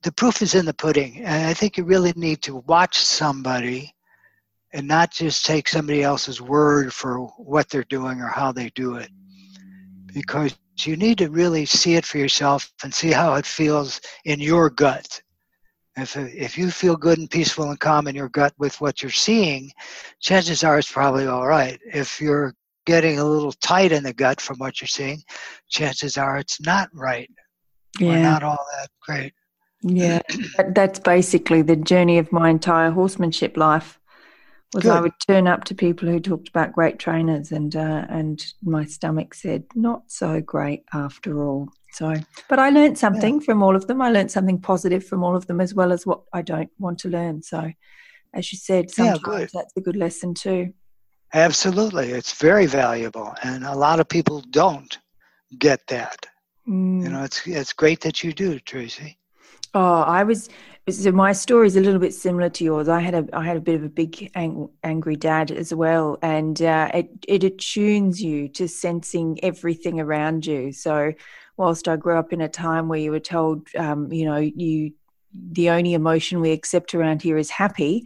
[0.03, 3.95] the proof is in the pudding, and I think you really need to watch somebody,
[4.73, 8.97] and not just take somebody else's word for what they're doing or how they do
[8.97, 9.11] it,
[10.12, 14.41] because you need to really see it for yourself and see how it feels in
[14.41, 15.23] your gut
[15.97, 19.11] if, if you feel good and peaceful and calm in your gut with what you're
[19.11, 19.71] seeing,
[20.21, 21.79] chances are it's probably all right.
[21.85, 22.55] If you're
[22.87, 25.23] getting a little tight in the gut from what you're seeing,
[25.69, 27.31] chances are it's not right.
[28.01, 28.09] Yeah.
[28.09, 29.35] Or not all that great.
[29.83, 30.21] Yeah,
[30.75, 33.99] that's basically the journey of my entire horsemanship life.
[34.75, 34.92] Was Good.
[34.92, 38.87] I would turn up to people who talked about great trainers, and uh, and my
[38.87, 42.14] stomach said, "Not so great after all." So,
[42.49, 43.45] but I learned something yeah.
[43.45, 44.01] from all of them.
[44.01, 46.99] I learned something positive from all of them, as well as what I don't want
[47.01, 47.42] to learn.
[47.42, 47.71] So,
[48.33, 49.21] as you said, sometimes
[49.53, 50.73] yeah, that's a good lesson too.
[51.35, 54.99] Absolutely, it's very valuable, and a lot of people don't
[55.59, 56.27] get that.
[56.66, 57.03] Mm.
[57.03, 59.18] You know, it's it's great that you do, Tracy.
[59.75, 60.49] Oh, I was.
[60.91, 62.89] So my story is a little bit similar to yours.
[62.89, 66.19] I had a I had a bit of a big ang- angry dad as well,
[66.23, 70.73] and uh, it it attunes you to sensing everything around you.
[70.73, 71.13] So,
[71.57, 74.93] whilst I grew up in a time where you were told, um, you know, you
[75.33, 78.05] the only emotion we accept around here is happy,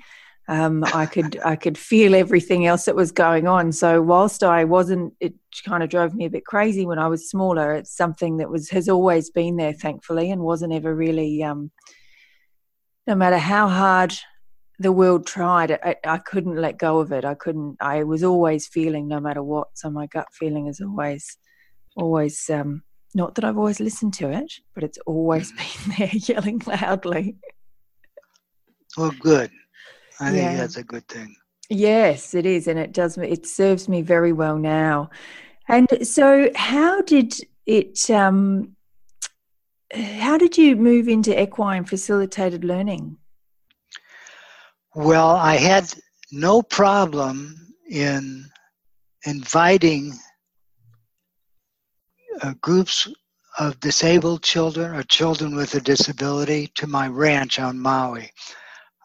[0.48, 3.72] um, I could I could feel everything else that was going on.
[3.72, 7.28] So whilst I wasn't, it kind of drove me a bit crazy when I was
[7.28, 7.72] smaller.
[7.74, 11.42] It's something that was has always been there, thankfully, and wasn't ever really.
[11.42, 11.72] Um,
[13.08, 14.14] no matter how hard
[14.78, 17.24] the world tried, I, I couldn't let go of it.
[17.24, 17.76] I couldn't.
[17.80, 19.68] I was always feeling, no matter what.
[19.74, 21.38] So my gut feeling is always,
[21.96, 22.48] always.
[22.48, 22.82] Um,
[23.14, 25.50] not that I've always listened to it, but it's always
[25.86, 27.36] been there, yelling loudly.
[28.96, 29.50] Well, good.
[30.20, 30.56] I think yeah.
[30.56, 31.34] that's a good thing.
[31.68, 33.18] Yes, it is, and it does.
[33.18, 35.10] It serves me very well now.
[35.68, 37.34] And so, how did
[37.66, 38.08] it?
[38.10, 38.76] Um,
[39.94, 43.18] how did you move into equine facilitated learning?
[44.94, 45.92] Well, I had
[46.32, 48.46] no problem in
[49.26, 50.14] inviting
[52.42, 53.08] uh, groups
[53.58, 58.30] of disabled children or children with a disability to my ranch on Maui.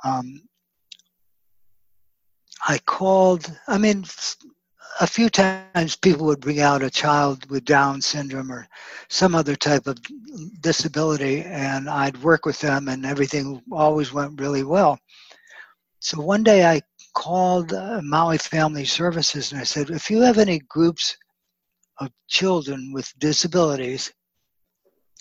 [0.04, 0.41] Um,
[2.67, 4.06] I called, I mean,
[5.00, 8.67] a few times people would bring out a child with Down syndrome or
[9.10, 9.97] some other type of
[10.62, 15.00] disability, and I'd work with them, and everything always went really well.
[16.00, 16.82] So one day I
[17.13, 21.17] called uh, Maui Family Services and I said, if you have any groups
[22.00, 24.12] of children with disabilities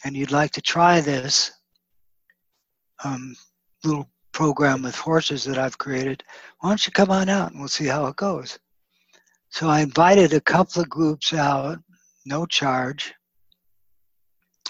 [0.05, 1.53] and you'd like to try this
[3.05, 3.35] um,
[3.85, 6.23] little program with horses that I've created,
[6.61, 8.59] why don't you come on out and we'll see how it goes.
[9.51, 11.79] So I invited a couple of groups out,
[12.25, 13.13] no charge,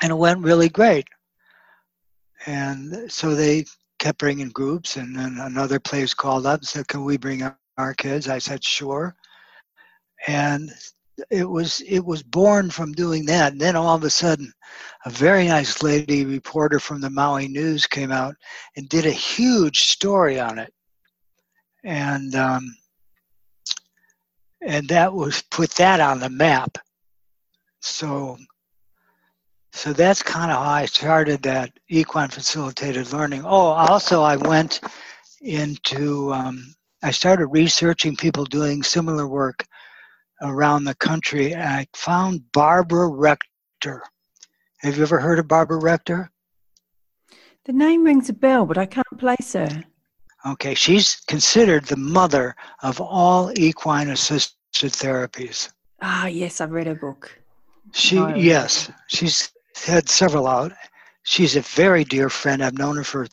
[0.03, 1.07] and it went really great.
[2.47, 3.67] And so they
[3.99, 7.43] kept bringing groups, and then another place called up and said, Can we bring
[7.77, 8.29] our kids?
[8.29, 9.15] I said, Sure.
[10.27, 10.71] And
[11.31, 13.53] it was it was born from doing that.
[13.53, 14.53] And then all of a sudden,
[15.05, 18.35] a very nice lady reporter from the Maui News came out
[18.77, 20.73] and did a huge story on it,
[21.85, 22.75] and um,
[24.63, 26.79] and that was put that on the map.
[27.81, 28.37] So
[29.73, 33.45] so that's kind of how I started that equine facilitated learning.
[33.45, 34.81] Oh, also I went
[35.41, 39.65] into um, I started researching people doing similar work
[40.43, 41.53] around the country.
[41.53, 44.03] And I found Barbara Rector.
[44.79, 46.31] Have you ever heard of Barbara Rector?
[47.65, 49.85] The name rings a bell, but I can't place her.
[50.47, 54.57] Okay, she's considered the mother of all equine assisted
[54.93, 55.71] therapies.
[56.01, 57.39] Ah, yes, I've read her book.
[57.93, 59.53] She, no, yes, she's
[59.85, 60.73] had several out.
[61.25, 62.65] She's a very dear friend.
[62.65, 63.27] I've known her for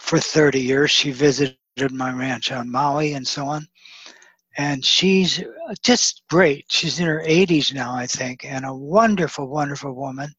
[0.00, 0.90] for 30 years.
[0.90, 1.56] She visited
[1.92, 3.68] my ranch on Maui and so on
[4.58, 5.42] and she's
[5.82, 6.66] just great.
[6.68, 10.30] She's in her 80s now, I think, and a wonderful, wonderful woman.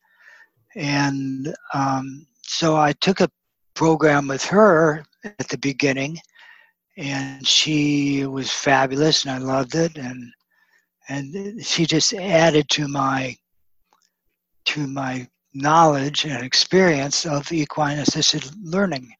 [0.76, 3.30] And um, so I took a
[3.74, 6.20] program with her at the beginning,
[6.98, 9.98] and she was fabulous, and I loved it.
[9.98, 10.32] And
[11.10, 13.36] and she just added to my
[14.66, 19.14] to my knowledge and experience of equine assisted learning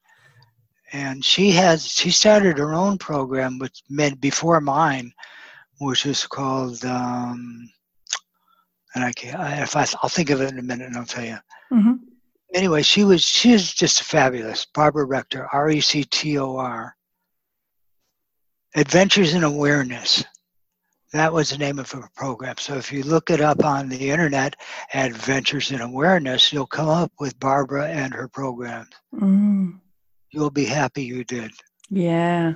[0.94, 5.12] and she has she started her own program which meant before mine
[5.80, 7.68] which is called um,
[8.94, 11.24] and I can't if I, I'll think of it in a minute and I'll tell
[11.24, 11.38] you.
[11.72, 11.94] Mm-hmm.
[12.54, 14.64] Anyway, she was she is just fabulous.
[14.66, 16.94] Barbara Rector, R E C T O R.
[18.76, 20.24] Adventures in Awareness.
[21.12, 22.56] That was the name of her program.
[22.58, 24.56] So if you look it up on the internet,
[24.94, 28.90] Adventures in Awareness, you'll come up with Barbara and her programs.
[29.14, 29.80] Mm
[30.34, 31.52] you'll be happy you did.
[31.90, 32.54] Yeah.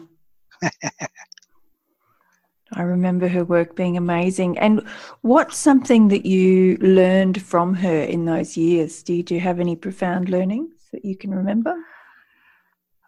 [2.72, 4.58] I remember her work being amazing.
[4.58, 4.86] And
[5.22, 9.02] what's something that you learned from her in those years?
[9.02, 11.74] Did you have any profound learnings that you can remember?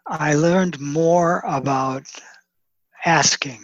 [0.06, 2.06] I learned more about
[3.04, 3.60] asking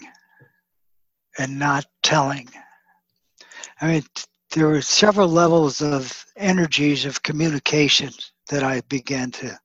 [1.39, 2.49] and not telling.
[3.81, 4.03] I mean,
[4.55, 8.11] there were several levels of energies of communication
[8.51, 9.59] that I began to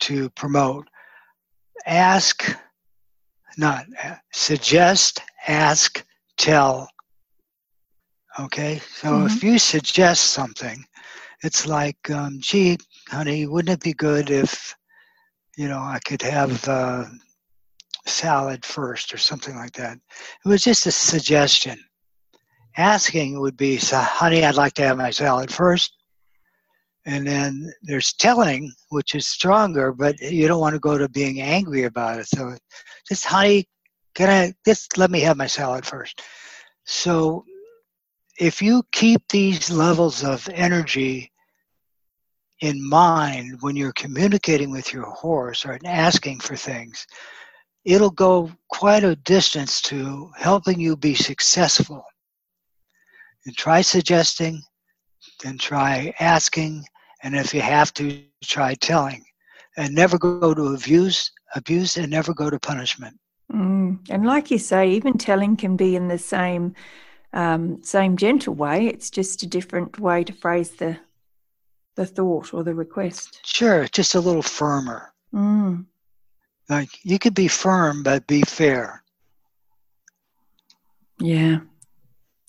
[0.00, 0.88] to promote.
[1.86, 2.56] Ask,
[3.56, 3.86] not
[4.32, 6.04] suggest, ask,
[6.36, 6.88] tell.
[8.38, 9.26] Okay, so mm-hmm.
[9.26, 10.84] if you suggest something,
[11.42, 12.76] it's like, um, gee,
[13.08, 14.74] honey, wouldn't it be good if,
[15.56, 17.04] you know, I could have uh,
[18.06, 19.98] salad first or something like that?
[20.44, 21.78] It was just a suggestion.
[22.76, 25.95] asking would be, so, honey, I'd like to have my salad first.
[27.06, 31.40] And then there's telling, which is stronger, but you don't want to go to being
[31.40, 32.26] angry about it.
[32.26, 32.56] So
[33.08, 33.64] just, honey,
[34.16, 36.20] can I just let me have my salad first?
[36.84, 37.44] So
[38.40, 41.30] if you keep these levels of energy
[42.60, 47.06] in mind when you're communicating with your horse or asking for things,
[47.84, 52.02] it'll go quite a distance to helping you be successful.
[53.46, 54.60] And try suggesting,
[55.44, 56.84] then try asking,
[57.26, 59.24] and if you have to, try telling.
[59.76, 63.18] And never go to abuse, abuse, and never go to punishment.
[63.52, 63.98] Mm.
[64.08, 66.74] And like you say, even telling can be in the same
[67.32, 68.86] um, same gentle way.
[68.86, 70.98] It's just a different way to phrase the
[71.96, 73.40] the thought or the request.
[73.44, 75.12] Sure, just a little firmer.
[75.34, 75.86] Mm.
[76.68, 79.02] Like you could be firm, but be fair.
[81.18, 81.58] Yeah,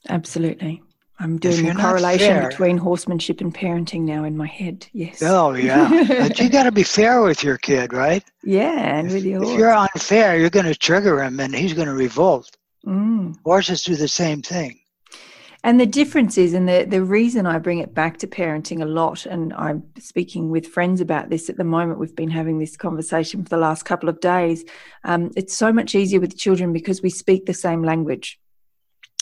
[0.08, 0.84] absolutely.
[1.20, 4.88] I'm doing the correlation fair, between horsemanship and parenting now in my head.
[4.94, 5.22] Yes.
[5.24, 8.24] Oh yeah, but you got to be fair with your kid, right?
[8.44, 11.74] Yeah, and if, with your if you're unfair, you're going to trigger him, and he's
[11.74, 12.56] going to revolt.
[12.86, 13.36] Mm.
[13.44, 14.80] Horses do the same thing.
[15.64, 18.86] And the difference is, and the, the reason I bring it back to parenting a
[18.86, 22.78] lot, and I'm speaking with friends about this at the moment, we've been having this
[22.78, 24.64] conversation for the last couple of days.
[25.04, 28.40] Um, it's so much easier with children because we speak the same language.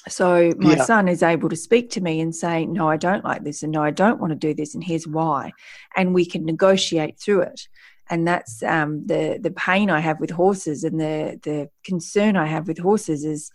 [0.08, 0.84] So my yeah.
[0.84, 3.72] son is able to speak to me and say, No, I don't like this, and
[3.72, 5.52] no, I don't want to do this, and here's why.
[5.96, 7.68] And we can negotiate through it.
[8.10, 12.46] And that's um, the the pain I have with horses, and the the concern I
[12.46, 13.52] have with horses is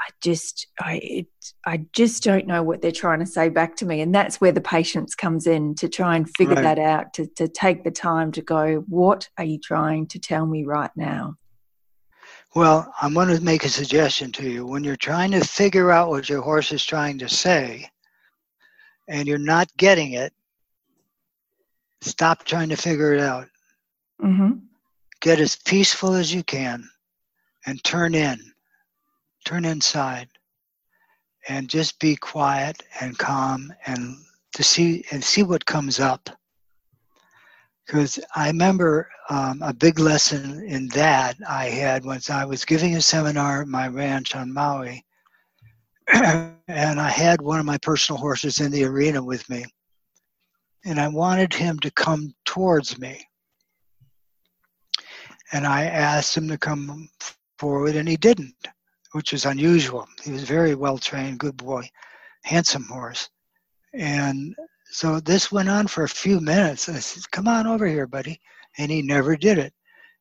[0.00, 1.26] I just I it,
[1.64, 4.52] I just don't know what they're trying to say back to me, and that's where
[4.52, 6.62] the patience comes in to try and figure right.
[6.62, 7.14] that out.
[7.14, 10.90] To to take the time to go, what are you trying to tell me right
[10.96, 11.36] now?
[12.54, 14.64] Well, I'm going to make a suggestion to you.
[14.64, 17.90] When you're trying to figure out what your horse is trying to say,
[19.08, 20.32] and you're not getting it,
[22.00, 23.48] stop trying to figure it out.
[24.22, 24.58] Mm-hmm.
[25.20, 26.88] Get as peaceful as you can,
[27.66, 28.38] and turn in
[29.44, 30.28] turn inside
[31.48, 34.16] and just be quiet and calm and
[34.54, 36.30] to see and see what comes up
[37.86, 42.96] because i remember um, a big lesson in that i had once i was giving
[42.96, 45.04] a seminar at my ranch on maui
[46.12, 49.64] and i had one of my personal horses in the arena with me
[50.84, 53.20] and i wanted him to come towards me
[55.52, 57.08] and i asked him to come
[57.58, 58.68] forward and he didn't
[59.14, 60.08] which is unusual.
[60.24, 61.88] He was very well trained, good boy,
[62.42, 63.30] handsome horse.
[63.92, 64.56] And
[64.94, 66.88] so this went on for a few minutes.
[66.88, 68.40] I said, Come on over here, buddy.
[68.78, 69.72] And he never did it.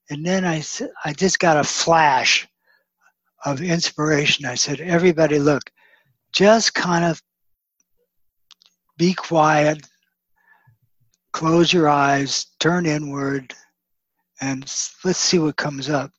[0.10, 0.64] And then I,
[1.06, 2.48] I just got a flash
[3.46, 4.46] of inspiration.
[4.46, 5.62] I said, Everybody, look,
[6.32, 7.22] just kind of
[8.98, 9.86] be quiet,
[11.34, 13.54] close your eyes, turn inward,
[14.42, 14.62] and
[15.06, 16.10] let's see what comes up.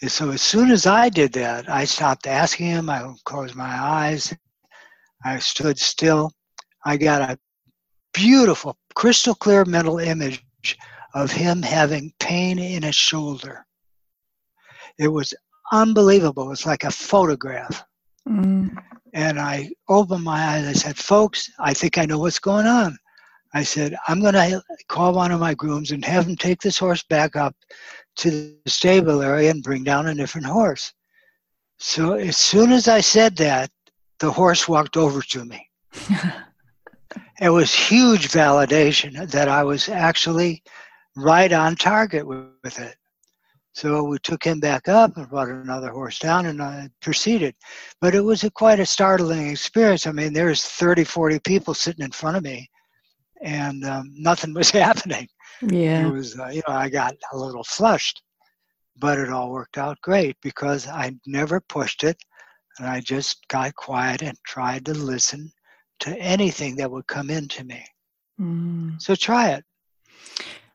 [0.00, 2.88] And so as soon as I did that, I stopped asking him.
[2.88, 4.34] I closed my eyes.
[5.22, 6.32] I stood still.
[6.86, 7.38] I got a
[8.12, 10.44] beautiful, crystal clear mental image
[11.14, 13.66] of him having pain in his shoulder.
[14.98, 15.34] It was
[15.72, 16.52] unbelievable.
[16.52, 17.84] It's like a photograph.
[18.28, 18.76] Mm.
[19.14, 20.66] And I opened my eyes.
[20.66, 22.96] I said, Folks, I think I know what's going on.
[23.52, 26.78] I said, I'm going to call one of my grooms and have him take this
[26.78, 27.56] horse back up
[28.16, 30.92] to the stable area and bring down a different horse.
[31.78, 33.70] So as soon as I said that,
[34.20, 35.68] the horse walked over to me.
[37.40, 40.62] it was huge validation that I was actually
[41.16, 42.96] right on target with it.
[43.72, 47.54] So we took him back up and brought another horse down and I proceeded.
[48.00, 50.06] But it was a, quite a startling experience.
[50.06, 52.68] I mean, there's 30, 40 people sitting in front of me
[53.40, 55.26] and um, nothing was happening.
[55.62, 56.06] Yeah.
[56.06, 58.22] It was, uh, you know, I got a little flushed,
[58.98, 62.18] but it all worked out great because I never pushed it
[62.78, 65.50] and I just got quiet and tried to listen
[66.00, 67.84] to anything that would come into me.
[68.40, 69.00] Mm.
[69.00, 69.64] So try it.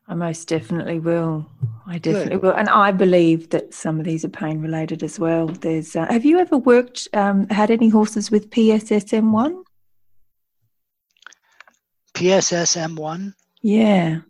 [0.08, 1.46] I most definitely will.
[1.86, 2.42] I definitely Good.
[2.42, 5.48] will, and I believe that some of these are pain related as well.
[5.48, 5.96] There's.
[5.96, 7.08] Uh, have you ever worked?
[7.12, 9.64] Um, had any horses with PSSM one?
[12.14, 13.34] PSSM one.
[13.62, 14.20] Yeah.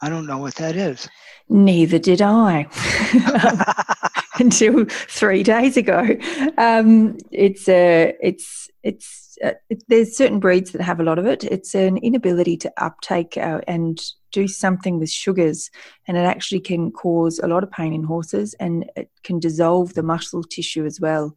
[0.00, 1.08] I don't know what that is.
[1.48, 2.68] Neither did I
[4.40, 6.16] until three days ago.
[6.58, 11.26] Um, it's a, it's, it's, uh, it, there's certain breeds that have a lot of
[11.26, 11.44] it.
[11.44, 14.00] It's an inability to uptake uh, and
[14.32, 15.70] do something with sugars,
[16.06, 19.94] and it actually can cause a lot of pain in horses, and it can dissolve
[19.94, 21.36] the muscle tissue as well.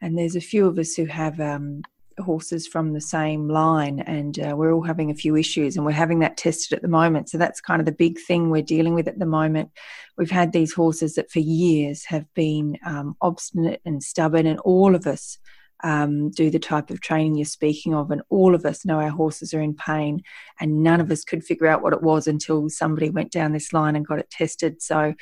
[0.00, 1.82] And there's a few of us who have um,
[2.20, 5.92] horses from the same line, and uh, we're all having a few issues, and we're
[5.92, 7.28] having that tested at the moment.
[7.28, 9.70] So that's kind of the big thing we're dealing with at the moment.
[10.16, 14.94] We've had these horses that for years have been um, obstinate and stubborn, and all
[14.94, 15.38] of us
[15.82, 19.10] um, do the type of training you're speaking of, and all of us know our
[19.10, 20.22] horses are in pain,
[20.60, 23.72] and none of us could figure out what it was until somebody went down this
[23.72, 24.82] line and got it tested.
[24.82, 25.14] So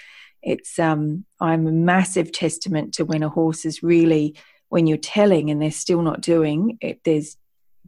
[0.42, 4.36] it's um, I'm a massive testament to when a horse is really
[4.68, 7.00] when you're telling and they're still not doing it.
[7.04, 7.36] There's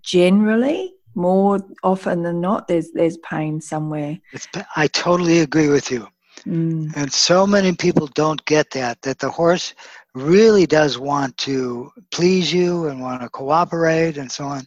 [0.03, 4.19] generally more often than not there's there's pain somewhere.
[4.33, 6.09] It's, I totally agree with you.
[6.47, 6.97] Mm.
[6.97, 9.75] And so many people don't get that, that the horse
[10.15, 14.67] really does want to please you and want to cooperate and so on.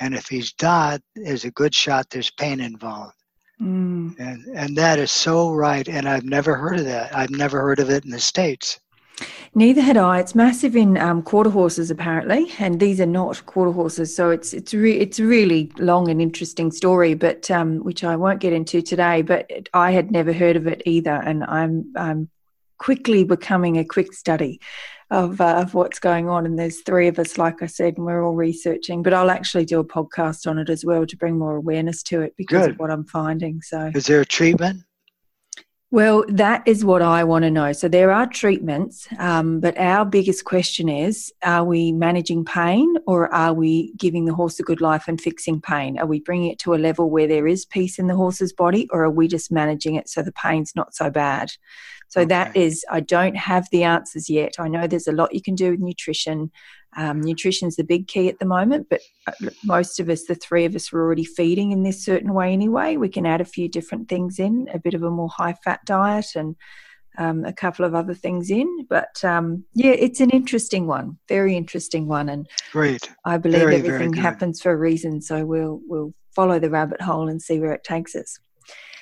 [0.00, 3.14] And if he's not, there's a good shot there's pain involved.
[3.60, 4.18] Mm.
[4.18, 5.88] And, and that is so right.
[5.88, 7.14] And I've never heard of that.
[7.14, 8.80] I've never heard of it in the States.
[9.54, 10.18] Neither had I.
[10.18, 14.16] It's massive in um, quarter horses, apparently, and these are not quarter horses.
[14.16, 18.16] So it's it's re- it's a really long and interesting story, but um, which I
[18.16, 19.20] won't get into today.
[19.20, 22.30] But it, I had never heard of it either, and I'm I'm
[22.78, 24.58] quickly becoming a quick study
[25.10, 26.46] of uh, of what's going on.
[26.46, 29.02] And there's three of us, like I said, and we're all researching.
[29.02, 32.22] But I'll actually do a podcast on it as well to bring more awareness to
[32.22, 32.70] it because Good.
[32.70, 33.60] of what I'm finding.
[33.60, 34.84] So, is there a treatment?
[35.92, 37.74] Well, that is what I want to know.
[37.74, 43.30] So there are treatments, um, but our biggest question is are we managing pain or
[43.30, 45.98] are we giving the horse a good life and fixing pain?
[45.98, 48.88] Are we bringing it to a level where there is peace in the horse's body
[48.90, 51.52] or are we just managing it so the pain's not so bad?
[52.08, 52.28] So okay.
[52.28, 54.54] that is, I don't have the answers yet.
[54.58, 56.50] I know there's a lot you can do with nutrition.
[56.96, 60.34] Um, Nutrition is the big key at the moment, but uh, most of us, the
[60.34, 62.96] three of us, are already feeding in this certain way anyway.
[62.96, 65.80] We can add a few different things in, a bit of a more high fat
[65.86, 66.54] diet and
[67.18, 68.86] um, a couple of other things in.
[68.88, 73.10] But um, yeah, it's an interesting one, very interesting one, and great.
[73.24, 77.00] I believe very, everything very happens for a reason, so we'll we'll follow the rabbit
[77.00, 78.38] hole and see where it takes us.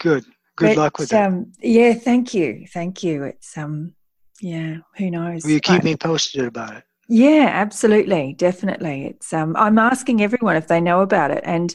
[0.01, 0.25] Good.
[0.57, 1.71] Good but, luck with um, it.
[1.71, 3.25] Yeah, thank you, thank you.
[3.25, 3.95] It's um,
[4.41, 5.45] yeah, who knows?
[5.45, 6.85] Will you keep me posted about it?
[7.11, 9.07] Yeah, absolutely, definitely.
[9.07, 11.75] It's um, I'm asking everyone if they know about it, and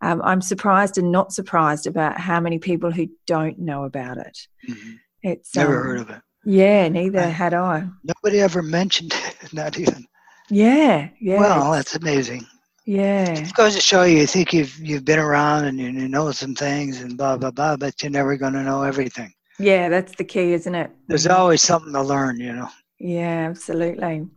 [0.00, 4.38] um, I'm surprised and not surprised about how many people who don't know about it.
[4.68, 4.92] Mm-hmm.
[5.24, 6.22] It's never um, heard of it.
[6.44, 7.88] Yeah, neither I, had I.
[8.04, 9.12] Nobody ever mentioned
[9.42, 10.06] it, not even.
[10.50, 11.40] Yeah, yeah.
[11.40, 12.46] Well, that's amazing.
[12.84, 13.28] Yeah.
[13.30, 16.30] It goes to show you, you think you've you've been around and you, you know
[16.30, 19.34] some things and blah blah blah, but you're never going to know everything.
[19.58, 20.92] Yeah, that's the key, isn't it?
[21.08, 22.68] There's always something to learn, you know.
[23.00, 24.28] Yeah, absolutely.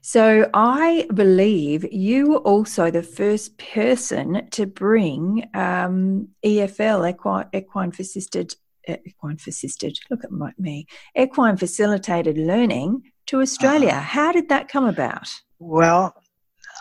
[0.00, 7.90] So I believe you were also the first person to bring um, EFL, equine, equine
[7.98, 8.54] assisted,
[8.86, 10.86] equine assisted, look at me,
[11.16, 13.92] equine facilitated learning to Australia.
[13.92, 15.30] Uh, How did that come about?
[15.58, 16.14] Well,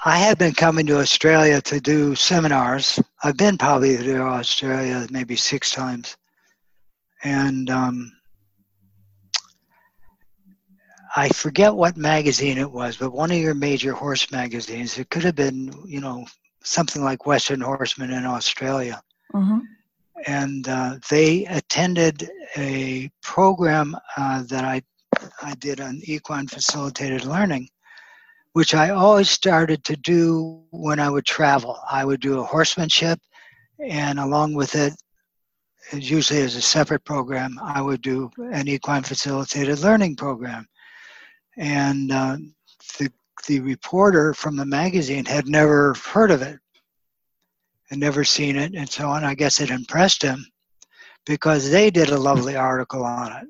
[0.04, 3.00] I had been coming to Australia to do seminars.
[3.24, 6.18] I've been probably to Australia maybe six times.
[7.24, 8.12] And um,
[11.16, 14.98] I forget what magazine it was, but one of your major horse magazines.
[14.98, 16.26] It could have been, you know,
[16.64, 19.02] something like Western Horseman in Australia.
[19.34, 19.60] Mm-hmm.
[20.26, 24.82] And uh, they attended a program uh, that I
[25.42, 27.70] I did on equine facilitated learning,
[28.54, 31.80] which I always started to do when I would travel.
[31.90, 33.20] I would do a horsemanship,
[33.80, 34.94] and along with it,
[35.94, 40.68] usually as a separate program, I would do an equine facilitated learning program
[41.58, 42.38] and uh,
[42.98, 43.12] the
[43.48, 46.60] the reporter from the magazine had never heard of it
[47.92, 49.24] and never seen it and so on.
[49.24, 50.46] I guess it impressed him
[51.26, 53.48] because they did a lovely article on it.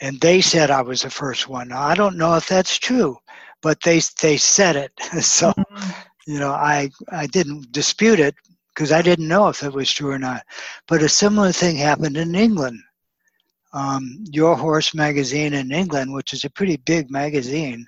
[0.00, 1.68] And they said I was the first one.
[1.68, 3.16] Now, I don't know if that's true,
[3.62, 4.92] but they they said it.
[5.24, 5.90] so, mm-hmm.
[6.26, 8.34] you know, I I didn't dispute it
[8.74, 10.42] because I didn't know if it was true or not.
[10.88, 12.80] But a similar thing happened in England
[13.72, 17.86] um, Your Horse magazine in England, which is a pretty big magazine,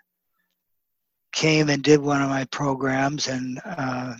[1.32, 4.14] came and did one of my programs and uh,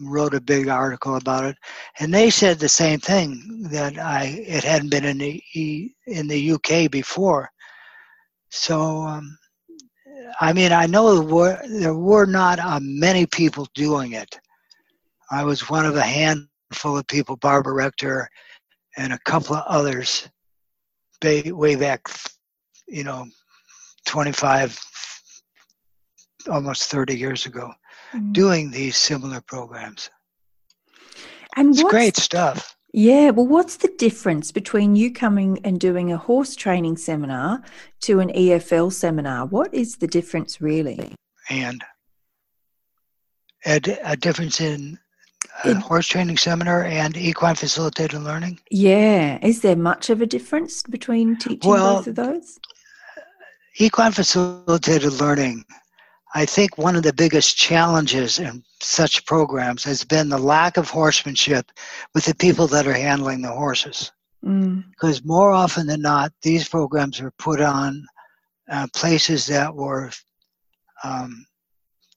[0.00, 1.56] wrote a big article about it.
[2.00, 5.42] And they said the same thing that I it hadn't been in the
[6.06, 7.48] in the UK before.
[8.50, 9.38] So um,
[10.40, 14.38] I mean, I know there were, there were not uh, many people doing it.
[15.30, 18.28] I was one of a handful of people, Barbara Rector
[18.96, 20.28] and a couple of others
[21.22, 22.08] way, way back,
[22.86, 23.26] you know,
[24.06, 24.78] 25,
[26.50, 27.72] almost 30 years ago,
[28.12, 28.32] mm-hmm.
[28.32, 30.10] doing these similar programs.
[31.56, 32.76] And it's great stuff.
[32.92, 37.62] Yeah, well, what's the difference between you coming and doing a horse training seminar
[38.02, 39.46] to an EFL seminar?
[39.46, 41.14] What is the difference really?
[41.50, 41.82] And
[43.66, 44.98] a, a difference in
[45.64, 48.60] horse training seminar and equine facilitated learning?
[48.70, 49.38] Yeah.
[49.42, 52.58] Is there much of a difference between teaching well, both of those?
[53.78, 55.64] Equine facilitated learning,
[56.36, 60.90] I think one of the biggest challenges in such programs has been the lack of
[60.90, 61.72] horsemanship
[62.14, 64.12] with the people that are handling the horses.
[64.44, 64.84] Mm.
[64.90, 68.04] Because more often than not, these programs are put on
[68.70, 70.10] uh, places that were
[71.04, 71.46] um,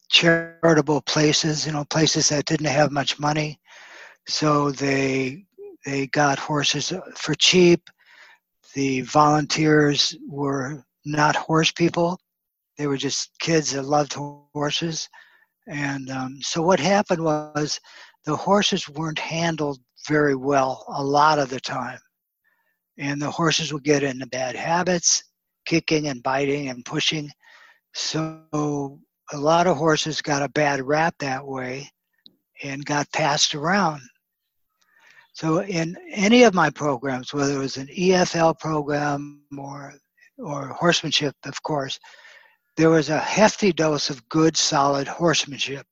[0.09, 3.59] charitable places, you know, places that didn't have much money.
[4.27, 5.45] So they
[5.85, 7.89] they got horses for cheap.
[8.75, 12.19] The volunteers were not horse people;
[12.77, 14.13] they were just kids that loved
[14.53, 15.07] horses.
[15.67, 17.79] And um, so what happened was
[18.25, 21.99] the horses weren't handled very well a lot of the time,
[22.97, 25.23] and the horses would get into bad habits,
[25.65, 27.29] kicking and biting and pushing.
[27.93, 28.99] So
[29.31, 31.89] a lot of horses got a bad rap that way
[32.63, 34.01] and got passed around.
[35.33, 39.93] So in any of my programs, whether it was an EFL program or
[40.37, 41.99] or horsemanship, of course,
[42.77, 45.85] there was a hefty dose of good, solid horsemanship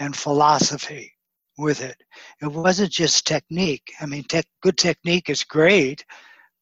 [0.00, 1.12] and philosophy
[1.58, 1.96] with it.
[2.40, 3.92] It wasn't just technique.
[4.00, 6.04] I mean, te- good technique is great,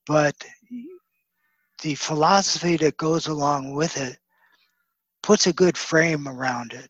[0.07, 0.35] but
[1.83, 4.18] the philosophy that goes along with it
[5.23, 6.89] puts a good frame around it.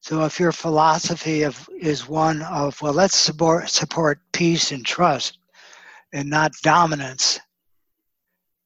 [0.00, 5.38] So if your philosophy of, is one of, well, let's support, support peace and trust
[6.12, 7.38] and not dominance,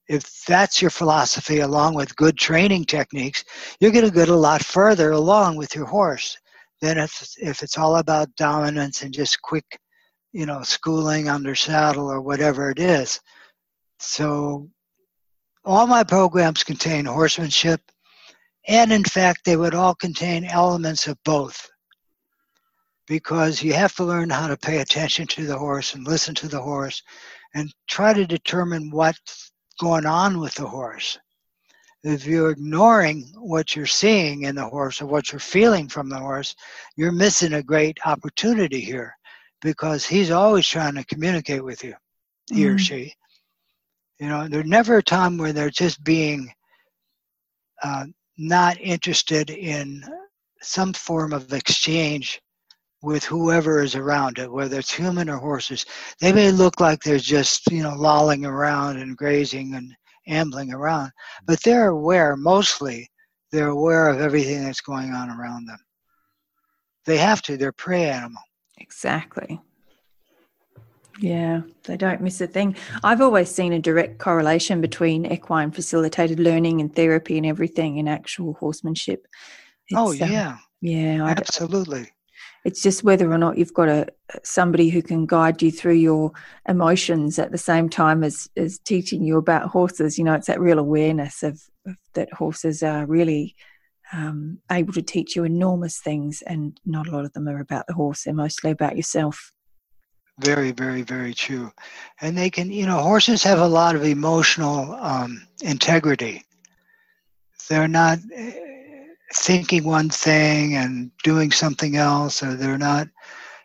[0.09, 3.45] if that's your philosophy along with good training techniques,
[3.81, 6.39] you're going to get a lot further along with your horse
[6.81, 9.79] than if, if it's all about dominance and just quick,
[10.33, 13.21] you know, schooling under saddle or whatever it is.
[13.99, 14.69] So
[15.64, 17.81] all my programs contain horsemanship
[18.67, 21.69] and in fact, they would all contain elements of both.
[23.07, 26.49] Because you have to learn how to pay attention to the horse and listen to
[26.49, 27.03] the horse
[27.55, 31.19] and try to determine what's going on with the horse.
[32.03, 36.19] If you're ignoring what you're seeing in the horse or what you're feeling from the
[36.19, 36.55] horse,
[36.97, 39.17] you're missing a great opportunity here
[39.62, 41.95] because he's always trying to communicate with you,
[42.49, 42.75] he mm-hmm.
[42.75, 43.14] or she.
[44.19, 46.53] You know, there's never a time where they're just being
[47.83, 48.07] uh,
[48.39, 50.05] not interested in
[50.62, 52.41] some form of exchange
[53.03, 55.84] with whoever is around it, whether it's human or horses.
[56.20, 59.95] They may look like they're just, you know, lolling around and grazing and
[60.26, 61.12] ambling around,
[61.47, 63.09] but they're aware, mostly,
[63.53, 65.78] they're aware of everything that's going on around them.
[67.05, 68.43] They have to, they're prey animal.
[68.78, 69.61] Exactly.
[71.19, 72.77] Yeah, they don't miss a thing.
[73.03, 78.07] I've always seen a direct correlation between equine facilitated learning and therapy and everything in
[78.09, 79.27] actual horsemanship.
[79.95, 82.11] Oh, it's, oh yeah, um, yeah, absolutely.
[82.64, 84.09] It's just whether or not you've got a
[84.43, 86.33] somebody who can guide you through your
[86.69, 90.19] emotions at the same time as as teaching you about horses.
[90.19, 93.55] You know, it's that real awareness of, of that horses are really
[94.12, 97.87] um, able to teach you enormous things, and not a lot of them are about
[97.87, 98.25] the horse.
[98.25, 99.53] They're mostly about yourself.
[100.39, 101.72] Very, very, very true.
[102.20, 106.45] And they can, you know, horses have a lot of emotional um, integrity.
[107.68, 108.53] They're not eh,
[109.34, 113.09] thinking one thing and doing something else, or they're not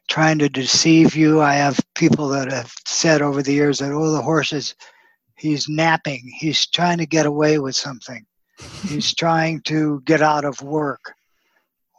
[0.10, 1.42] trying to deceive you.
[1.42, 4.74] I have people that have said over the years that, oh, the horse is,
[5.36, 6.32] he's napping.
[6.38, 8.26] He's trying to get away with something.
[8.84, 11.14] he's trying to get out of work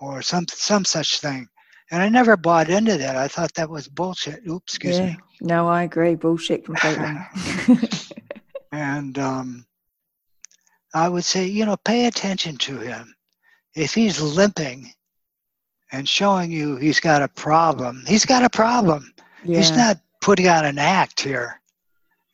[0.01, 1.47] or some, some such thing.
[1.93, 3.17] And I never bought into that.
[3.17, 4.41] I thought that was bullshit.
[4.49, 5.07] Oops, excuse yeah.
[5.07, 5.17] me.
[5.43, 6.15] No, I agree.
[6.15, 7.15] Bullshit completely.
[8.73, 9.67] and um,
[10.95, 13.15] I would say, you know, pay attention to him.
[13.75, 14.91] If he's limping
[15.93, 19.13] and showing you he's got a problem, he's got a problem.
[19.45, 19.59] Yeah.
[19.59, 21.61] He's not putting on an act here.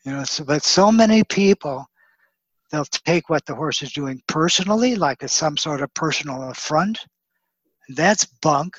[0.04, 1.84] You know, so, but so many people,
[2.70, 7.00] they'll take what the horse is doing personally, like it's some sort of personal affront.
[7.88, 8.76] That's bunk.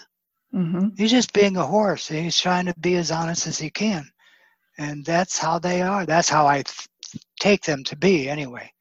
[0.53, 0.89] Mm-hmm.
[0.97, 2.07] He's just being a horse.
[2.07, 4.09] He's trying to be as honest as he can.
[4.77, 6.05] And that's how they are.
[6.05, 8.71] That's how I th- take them to be, anyway.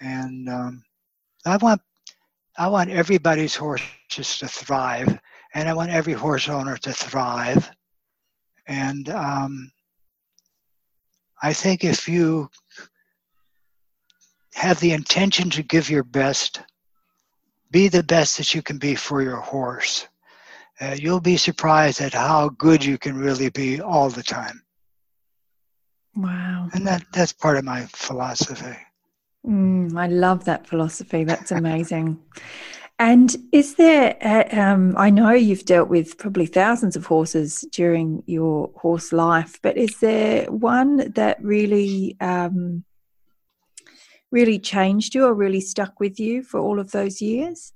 [0.00, 0.82] And um,
[1.44, 1.82] I want
[2.56, 5.18] I want everybody's horses to thrive,
[5.54, 7.70] and I want every horse owner to thrive.
[8.66, 9.72] And um,
[11.42, 12.50] I think if you
[14.54, 16.60] have the intention to give your best,
[17.70, 20.06] be the best that you can be for your horse
[20.80, 24.62] uh, you'll be surprised at how good you can really be all the time.
[26.16, 26.68] Wow.
[26.72, 28.76] And that, that's part of my philosophy.
[29.46, 31.24] Mm, I love that philosophy.
[31.24, 32.18] That's amazing.
[32.98, 38.22] And is there, uh, um, I know you've dealt with probably thousands of horses during
[38.26, 42.84] your horse life, but is there one that really, um,
[44.30, 47.72] really changed you or really stuck with you for all of those years?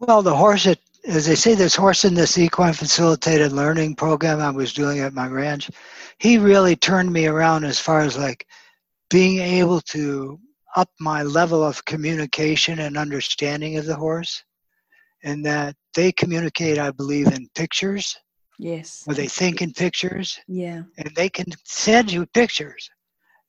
[0.00, 0.78] Well, the horse that,
[1.08, 5.14] as they say, this horse in this equine facilitated learning program I was doing at
[5.14, 5.70] my ranch,
[6.18, 8.46] he really turned me around as far as like
[9.08, 10.38] being able to
[10.76, 14.44] up my level of communication and understanding of the horse
[15.24, 18.16] and that they communicate i believe in pictures
[18.58, 19.02] yes.
[19.08, 20.82] or they think in pictures yeah.
[20.98, 22.88] and they can send you pictures.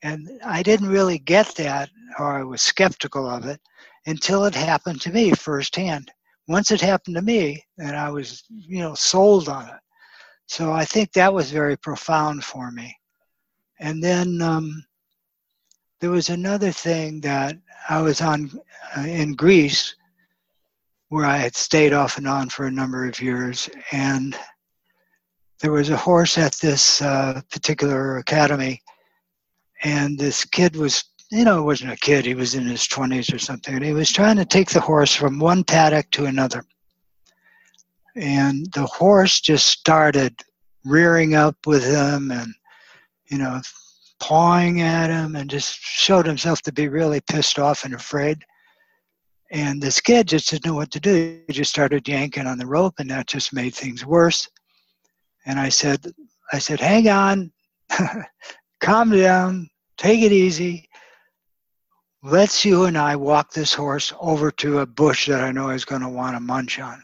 [0.01, 3.59] And i didn't really get that or i was skeptical of it
[4.05, 6.09] until it happened to me firsthand
[6.49, 9.81] once it happened to me and i was you know sold on it.
[10.47, 12.93] So i think that was very profound for me.
[13.79, 14.83] And then um,
[16.01, 17.57] there was another thing that
[17.89, 18.51] I was on
[18.97, 19.95] uh, in Greece,
[21.09, 24.37] where I had stayed off and on for a number of years, and
[25.59, 28.81] there was a horse at this uh, particular academy,
[29.83, 33.31] and this kid was, you know, it wasn't a kid; he was in his twenties
[33.31, 36.63] or something, and he was trying to take the horse from one paddock to another,
[38.15, 40.35] and the horse just started
[40.85, 42.53] rearing up with him, and
[43.27, 43.61] you know,
[44.19, 48.43] pawing at him and just showed himself to be really pissed off and afraid.
[49.51, 51.41] And this kid just didn't know what to do.
[51.47, 54.47] He just started yanking on the rope, and that just made things worse.
[55.45, 56.05] And I said,
[56.53, 57.51] I said, hang on,
[58.79, 60.88] calm down, take it easy.
[62.21, 65.85] Let's you and I walk this horse over to a bush that I know he's
[65.85, 67.01] going to want to munch on.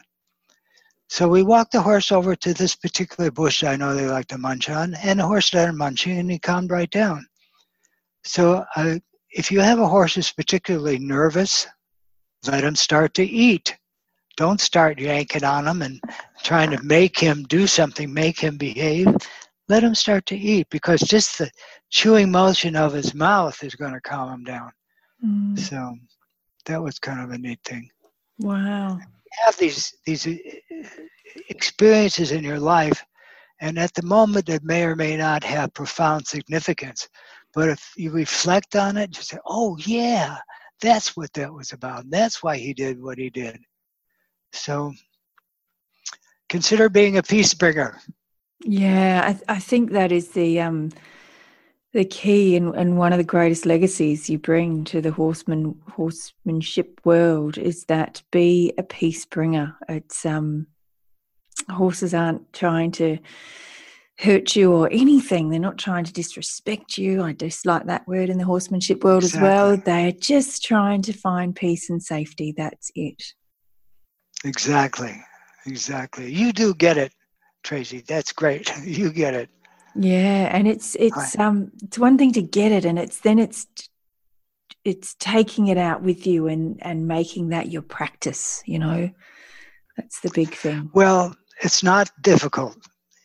[1.08, 4.26] So we walked the horse over to this particular bush that I know they like
[4.26, 7.26] to munch on, and the horse started munching and he calmed right down.
[8.24, 8.98] So uh,
[9.30, 11.66] if you have a horse who's particularly nervous,
[12.46, 13.74] let him start to eat.
[14.36, 15.98] Don't start yanking on him and
[16.42, 19.16] trying to make him do something, make him behave.
[19.66, 21.50] Let him start to eat because just the
[21.88, 24.72] chewing motion of his mouth is going to calm him down.
[25.26, 25.58] Mm.
[25.58, 25.96] So
[26.66, 27.88] that was kind of a neat thing.
[28.38, 29.00] Wow
[29.44, 30.34] have these these uh,
[31.48, 33.04] experiences in your life,
[33.60, 37.08] and at the moment it may or may not have profound significance.
[37.54, 40.38] But if you reflect on it, you say, "Oh yeah,
[40.80, 42.04] that's what that was about.
[42.04, 43.58] And That's why he did what he did."
[44.52, 44.92] So
[46.48, 48.00] consider being a peace bringer.
[48.64, 50.90] Yeah, I, th- I think that is the um,
[51.96, 57.00] the key and, and one of the greatest legacies you bring to the horseman horsemanship
[57.04, 59.74] world is that be a peace bringer.
[59.88, 60.66] It's um
[61.70, 63.16] horses aren't trying to
[64.18, 65.48] hurt you or anything.
[65.48, 67.22] They're not trying to disrespect you.
[67.22, 69.48] I dislike that word in the horsemanship world exactly.
[69.48, 69.76] as well.
[69.78, 72.52] They're just trying to find peace and safety.
[72.54, 73.22] That's it.
[74.44, 75.18] Exactly.
[75.64, 76.30] Exactly.
[76.30, 77.12] You do get it,
[77.64, 78.04] Tracy.
[78.06, 78.70] That's great.
[78.84, 79.48] You get it.
[79.98, 83.66] Yeah, and it's it's um it's one thing to get it, and it's then it's
[84.84, 88.62] it's taking it out with you and and making that your practice.
[88.66, 89.10] You know,
[89.96, 90.90] that's the big thing.
[90.92, 92.76] Well, it's not difficult.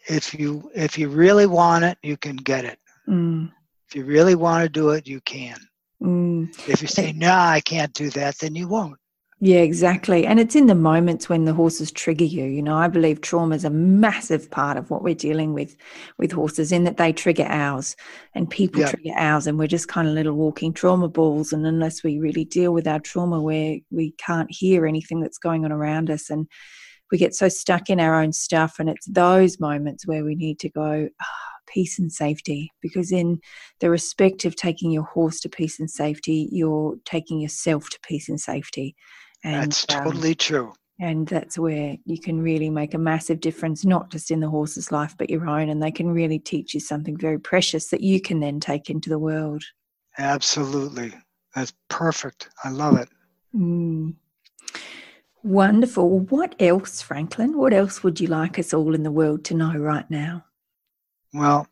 [0.08, 2.80] If you if you really want it, you can get it.
[3.08, 3.52] Mm.
[3.88, 5.58] If you really want to do it, you can.
[6.02, 6.50] Mm.
[6.68, 8.98] If you say no, nah, I can't do that, then you won't.
[9.44, 10.28] Yeah, exactly.
[10.28, 12.46] And it's in the moments when the horses trigger you.
[12.46, 15.76] You know, I believe trauma is a massive part of what we're dealing with
[16.20, 17.96] with horses in that they trigger ours
[18.36, 18.92] and people yeah.
[18.92, 22.46] trigger ours and we're just kind of little walking trauma balls and unless we really
[22.46, 26.48] deal with our trauma where we can't hear anything that's going on around us and
[27.12, 30.60] we get so stuck in our own stuff and it's those moments where we need
[30.60, 31.26] to go oh,
[31.66, 33.40] peace and safety because in
[33.80, 38.30] the respect of taking your horse to peace and safety you're taking yourself to peace
[38.30, 38.96] and safety
[39.44, 40.74] and, that's um, totally um, true.
[41.00, 44.92] And that's where you can really make a massive difference, not just in the horse's
[44.92, 45.70] life, but your own.
[45.70, 49.10] And they can really teach you something very precious that you can then take into
[49.10, 49.64] the world.
[50.20, 51.14] Absolutely.
[51.56, 52.50] That's perfect.
[52.64, 53.10] I love it.
[53.56, 54.14] Mm.
[55.44, 56.20] Wonderful.
[56.20, 57.58] What else, Franklin?
[57.58, 60.46] What else would you like us all in the world to know right now?
[61.34, 61.66] Well,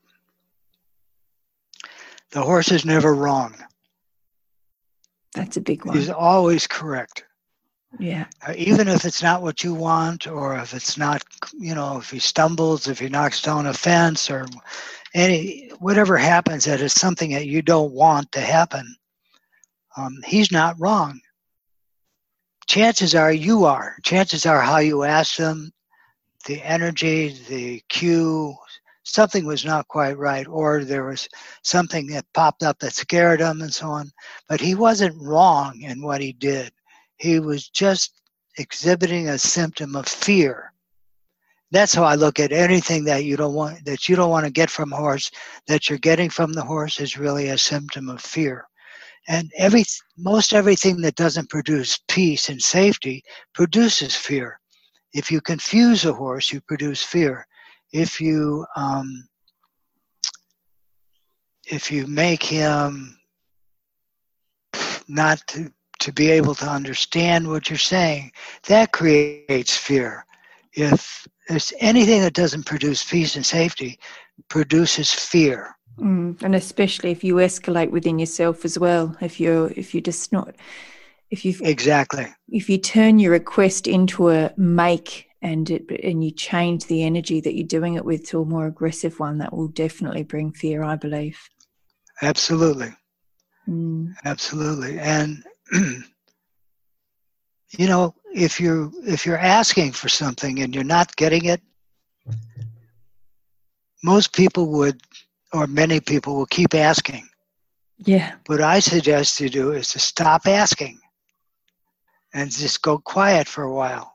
[2.31, 3.55] the horse is never wrong.
[5.35, 5.95] That's a big one.
[5.95, 7.25] He's always correct.
[7.97, 8.25] Yeah.
[8.47, 11.23] Uh, even if it's not what you want, or if it's not,
[11.57, 14.45] you know, if he stumbles, if he knocks down a fence, or
[15.15, 18.95] any whatever happens that is something that you don't want to happen,
[19.97, 21.19] um, he's not wrong.
[22.67, 23.95] Chances are you are.
[24.03, 25.71] Chances are how you ask them,
[26.45, 28.55] the energy, the cue,
[29.03, 31.27] something was not quite right, or there was
[31.63, 34.11] something that popped up that scared him, and so on.
[34.47, 36.71] But he wasn't wrong in what he did
[37.19, 38.21] he was just
[38.57, 40.73] exhibiting a symptom of fear.
[41.71, 44.51] That's how I look at anything that you don't want that you don't want to
[44.51, 45.29] get from a horse
[45.67, 48.65] that you're getting from the horse is really a symptom of fear.
[49.27, 49.83] And every
[50.17, 54.59] most everything that doesn't produce peace and safety produces fear.
[55.13, 57.45] If you confuse a horse, you produce fear.
[57.93, 59.27] If you um,
[61.67, 63.15] if you make him
[65.07, 65.71] not to,
[66.09, 68.31] to be able to understand what you're saying,
[68.67, 70.25] that creates fear.
[70.73, 73.99] If there's anything that doesn't produce peace and safety,
[74.49, 75.75] produces fear.
[75.99, 79.15] Mm, and especially if you escalate within yourself as well.
[79.21, 80.55] If you're if you're just not
[81.29, 86.31] if you exactly if you turn your request into a make and it and you
[86.31, 89.67] change the energy that you're doing it with to a more aggressive one, that will
[89.67, 90.83] definitely bring fear.
[90.83, 91.37] I believe.
[92.21, 92.93] Absolutely.
[93.67, 94.15] Mm.
[94.25, 94.97] Absolutely.
[94.99, 95.43] And
[95.73, 96.03] you
[97.87, 101.61] know, if you if you're asking for something and you're not getting it,
[104.03, 105.01] most people would
[105.53, 107.27] or many people will keep asking.
[107.97, 108.35] Yeah.
[108.45, 110.99] What I suggest you do is to stop asking
[112.33, 114.13] and just go quiet for a while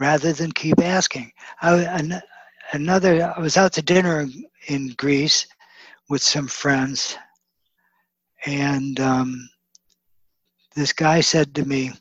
[0.00, 1.32] rather than keep asking.
[1.62, 2.20] I,
[2.72, 4.26] another, I was out to dinner
[4.68, 5.46] in Greece
[6.08, 7.16] with some friends,
[8.46, 9.48] and um,
[10.74, 11.92] this guy said to me,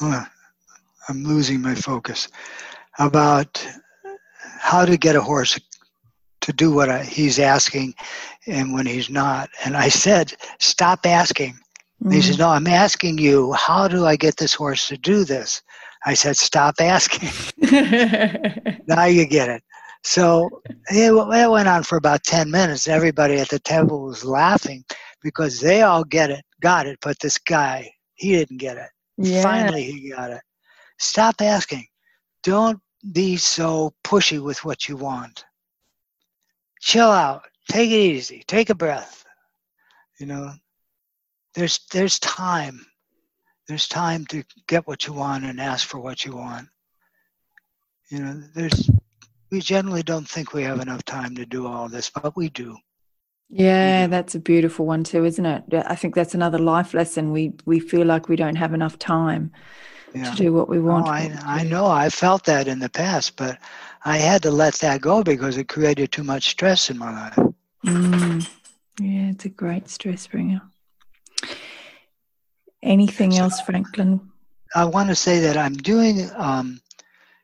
[0.00, 0.26] oh,
[1.08, 2.28] I'm losing my focus,
[2.98, 3.66] about
[4.58, 5.58] how to get a horse
[6.42, 7.94] to do what I, he's asking
[8.46, 9.50] and when he's not.
[9.64, 11.52] And I said, Stop asking.
[12.02, 12.12] Mm-hmm.
[12.12, 12.40] He says, mm.
[12.40, 15.62] No, I'm asking you, how do I get this horse to do this?
[16.04, 17.28] I said, Stop asking.
[18.86, 19.62] now you get it.
[20.02, 20.48] So
[20.90, 22.88] it, it went on for about 10 minutes.
[22.88, 24.84] Everybody at the table was laughing
[25.22, 28.88] because they all get it, got it, but this guy, he didn't get it.
[29.16, 29.42] Yeah.
[29.42, 30.40] Finally, he got it.
[30.98, 31.86] Stop asking.
[32.42, 32.80] Don't
[33.12, 35.44] be so pushy with what you want.
[36.80, 37.42] Chill out.
[37.70, 38.42] Take it easy.
[38.46, 39.24] Take a breath.
[40.18, 40.52] You know,
[41.54, 42.84] there's there's time.
[43.68, 46.68] There's time to get what you want and ask for what you want.
[48.10, 48.90] You know, there's
[49.50, 52.76] we generally don't think we have enough time to do all this, but we do.
[53.50, 55.64] Yeah, that's a beautiful one too, isn't it?
[55.72, 57.32] I think that's another life lesson.
[57.32, 59.50] We we feel like we don't have enough time
[60.14, 60.30] yeah.
[60.30, 61.08] to do what we want.
[61.08, 61.86] Oh, I, I know.
[61.86, 63.58] I felt that in the past, but
[64.04, 67.52] I had to let that go because it created too much stress in my life.
[67.84, 68.48] Mm.
[69.00, 70.62] Yeah, it's a great stress bringer.
[72.82, 74.20] Anything so, else, Franklin?
[74.74, 76.30] I want to say that I'm doing.
[76.36, 76.80] Um,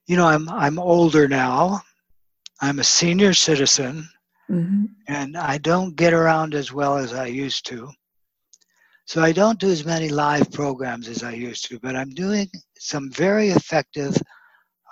[0.06, 1.82] you know, I'm I'm older now.
[2.60, 4.08] I'm a senior citizen,
[4.50, 4.84] mm-hmm.
[5.08, 7.90] and I don't get around as well as I used to.
[9.06, 12.50] So I don't do as many live programs as I used to, but I'm doing
[12.78, 14.16] some very effective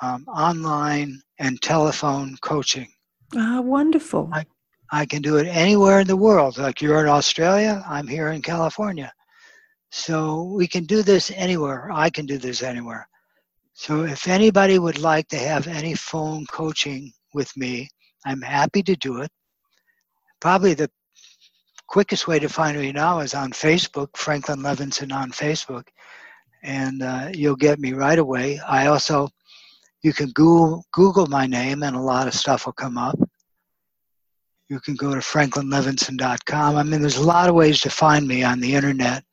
[0.02, 2.88] um, online and telephone coaching.
[3.36, 4.30] Ah, wonderful.
[4.32, 4.44] I,
[4.92, 6.58] I can do it anywhere in the world.
[6.58, 9.12] Like you're in Australia, I'm here in California.
[9.90, 11.90] So we can do this anywhere.
[11.92, 13.08] I can do this anywhere.
[13.72, 17.88] So if anybody would like to have any phone coaching with me,
[18.24, 19.30] I'm happy to do it.
[20.44, 20.90] Probably the
[21.88, 25.84] quickest way to find me now is on Facebook, Franklin Levinson on Facebook,
[26.62, 28.58] and uh, you'll get me right away.
[28.58, 29.30] I also,
[30.02, 33.18] you can Google, Google my name and a lot of stuff will come up.
[34.68, 36.76] You can go to franklinlevinson.com.
[36.76, 39.24] I mean, there's a lot of ways to find me on the internet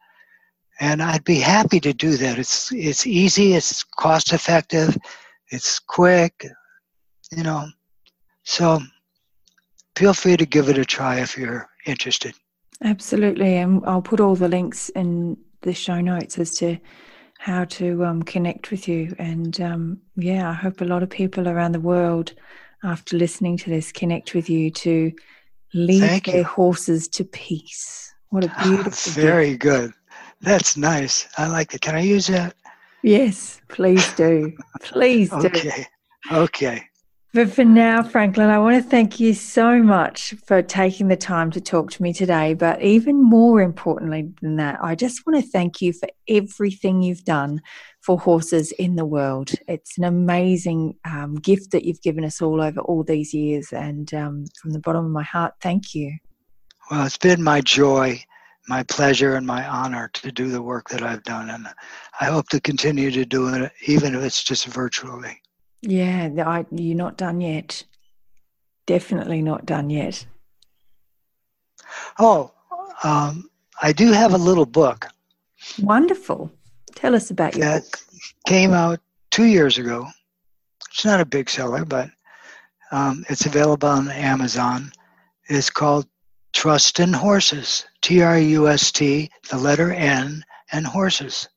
[0.79, 2.39] and I'd be happy to do that.
[2.39, 4.97] It's it's easy, it's cost effective,
[5.49, 6.45] it's quick,
[7.35, 7.67] you know.
[8.43, 8.79] So
[9.95, 12.33] feel free to give it a try if you're interested.
[12.83, 16.77] Absolutely, and I'll put all the links in the show notes as to
[17.37, 19.15] how to um, connect with you.
[19.19, 22.33] And um, yeah, I hope a lot of people around the world,
[22.83, 25.11] after listening to this, connect with you to
[25.73, 26.43] lead Thank their you.
[26.43, 28.13] horses to peace.
[28.29, 29.11] What a beautiful.
[29.13, 29.61] Very gift.
[29.61, 29.93] good.
[30.41, 31.27] That's nice.
[31.37, 31.81] I like it.
[31.81, 32.55] Can I use that?
[33.03, 34.53] Yes, please do.
[34.81, 35.37] Please do.
[35.47, 35.85] okay.
[36.31, 36.83] Okay.
[37.33, 41.49] But for now, Franklin, I want to thank you so much for taking the time
[41.51, 42.53] to talk to me today.
[42.53, 47.23] But even more importantly than that, I just want to thank you for everything you've
[47.23, 47.61] done
[48.01, 49.51] for horses in the world.
[49.69, 53.71] It's an amazing um, gift that you've given us all over all these years.
[53.71, 56.17] And um, from the bottom of my heart, thank you.
[56.89, 58.21] Well, it's been my joy
[58.67, 61.49] my pleasure and my honor to do the work that I've done.
[61.49, 61.67] And
[62.19, 65.40] I hope to continue to do it, even if it's just virtually.
[65.81, 67.83] Yeah, I, you're not done yet.
[68.85, 70.25] Definitely not done yet.
[72.19, 72.51] Oh,
[73.03, 73.49] um,
[73.81, 75.07] I do have a little book
[75.79, 76.51] Wonderful.
[76.95, 77.99] Tell us about your that book.
[78.47, 80.07] came out two years ago.
[80.89, 82.09] It's not a big seller, but
[82.91, 84.91] um, it's available on Amazon.
[85.47, 86.07] It's called
[86.53, 87.85] Trust in Horses.
[88.01, 91.47] T R U S T, the letter N, and horses.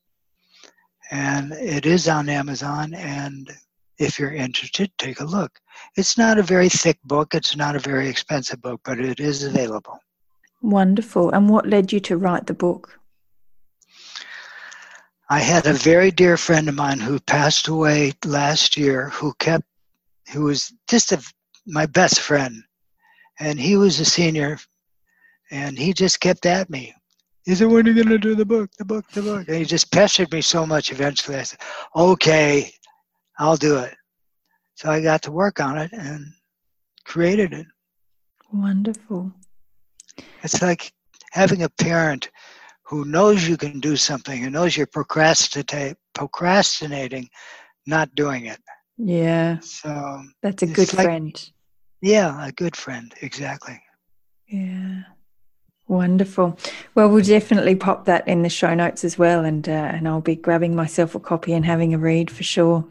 [1.10, 2.94] And it is on Amazon.
[2.94, 3.50] And
[3.98, 5.60] if you're interested, take a look.
[5.96, 9.44] It's not a very thick book, it's not a very expensive book, but it is
[9.44, 9.98] available.
[10.62, 11.30] Wonderful.
[11.30, 12.98] And what led you to write the book?
[15.30, 19.64] I had a very dear friend of mine who passed away last year who kept,
[20.32, 21.22] who was just a,
[21.66, 22.62] my best friend.
[23.40, 24.58] And he was a senior
[25.50, 26.94] and he just kept at me.
[27.44, 29.48] He said, When are you going to do the book, the book, the book?
[29.48, 31.36] And he just pestered me so much eventually.
[31.36, 31.60] I said,
[31.94, 32.72] Okay,
[33.38, 33.94] I'll do it.
[34.76, 36.26] So I got to work on it and
[37.04, 37.66] created it.
[38.52, 39.32] Wonderful.
[40.42, 40.92] It's like
[41.32, 42.30] having a parent
[42.82, 47.28] who knows you can do something and knows you're procrastinate, procrastinating,
[47.86, 48.58] not doing it.
[48.98, 49.58] Yeah.
[49.60, 51.50] So That's a good like- friend.
[52.00, 53.80] yeah, a good friend, exactly.
[54.46, 55.02] Yeah.
[55.88, 56.58] Wonderful.
[56.94, 60.22] Well, we'll definitely pop that in the show notes as well, and uh, and I'll
[60.22, 62.86] be grabbing myself a copy and having a read for sure.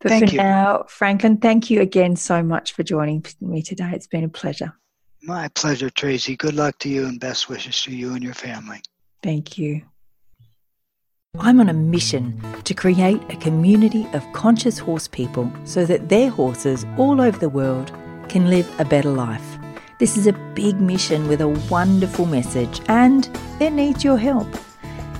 [0.00, 0.38] But Thank for you.
[0.38, 3.90] now, Franklin, thank you again so much for joining me today.
[3.94, 4.74] It's been a pleasure.
[5.22, 6.36] My pleasure, Tracy.
[6.36, 8.82] Good luck to you and best wishes to you and your family.
[9.22, 9.82] Thank you.
[11.40, 16.30] I'm on a mission to create a community of conscious horse people so that their
[16.30, 17.90] horses all over the world
[18.28, 19.58] can live a better life.
[19.98, 23.28] This is a big mission with a wonderful message, and
[23.60, 24.46] it needs your help.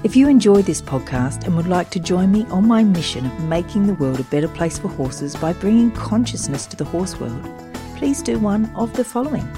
[0.04, 3.44] If you enjoy this podcast and would like to join me on my mission of
[3.44, 7.42] making the world a better place for horses by bringing consciousness to the horse world,
[7.96, 9.48] please do one of the following.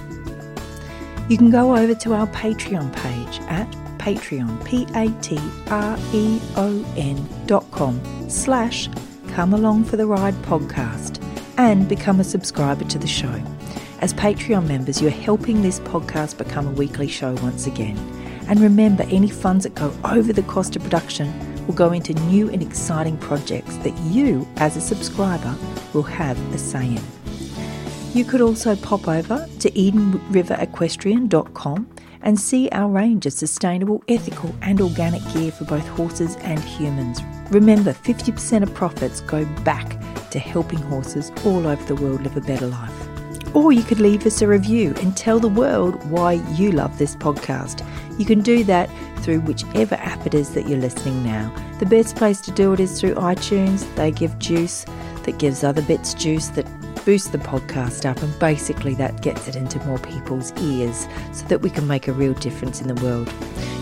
[1.29, 3.69] You can go over to our Patreon page at
[3.99, 5.09] Patreon, P-A-T-R-E-O-N
[7.47, 8.89] dot com slash
[9.31, 11.21] Come Along for the Ride podcast
[11.59, 13.43] and become a subscriber to the show.
[13.99, 17.97] As Patreon members, you're helping this podcast become a weekly show once again.
[18.49, 22.49] And remember, any funds that go over the cost of production will go into new
[22.49, 25.53] and exciting projects that you, as a subscriber,
[25.93, 27.03] will have a say in.
[28.15, 31.89] You could also pop over to EdenRiverEquestrian.com
[32.23, 37.21] and see our range of sustainable, ethical, and organic gear for both horses and humans.
[37.51, 42.41] Remember, 50% of profits go back to helping horses all over the world live a
[42.41, 43.06] better life.
[43.57, 47.17] Or you could leave us a review and tell the world why you love this
[47.17, 47.83] podcast.
[48.19, 48.91] You can do that
[49.21, 51.51] through whichever app it is that you're listening now.
[51.79, 53.93] The best place to do it is through iTunes.
[53.95, 54.85] They give juice
[55.23, 56.67] that gives other bits juice that
[57.07, 61.63] boosts the podcast up, and basically that gets it into more people's ears so that
[61.63, 63.33] we can make a real difference in the world.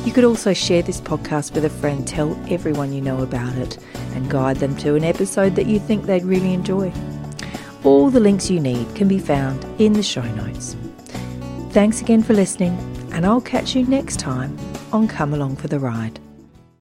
[0.05, 3.79] You could also share this podcast with a friend, tell everyone you know about it,
[4.15, 6.93] and guide them to an episode that you think they'd really enjoy.
[7.85, 10.75] All the links you need can be found in the show notes.
[11.71, 12.79] Thanks again for listening,
[13.13, 14.57] and I'll catch you next time
[14.91, 16.19] on Come Along for the Ride.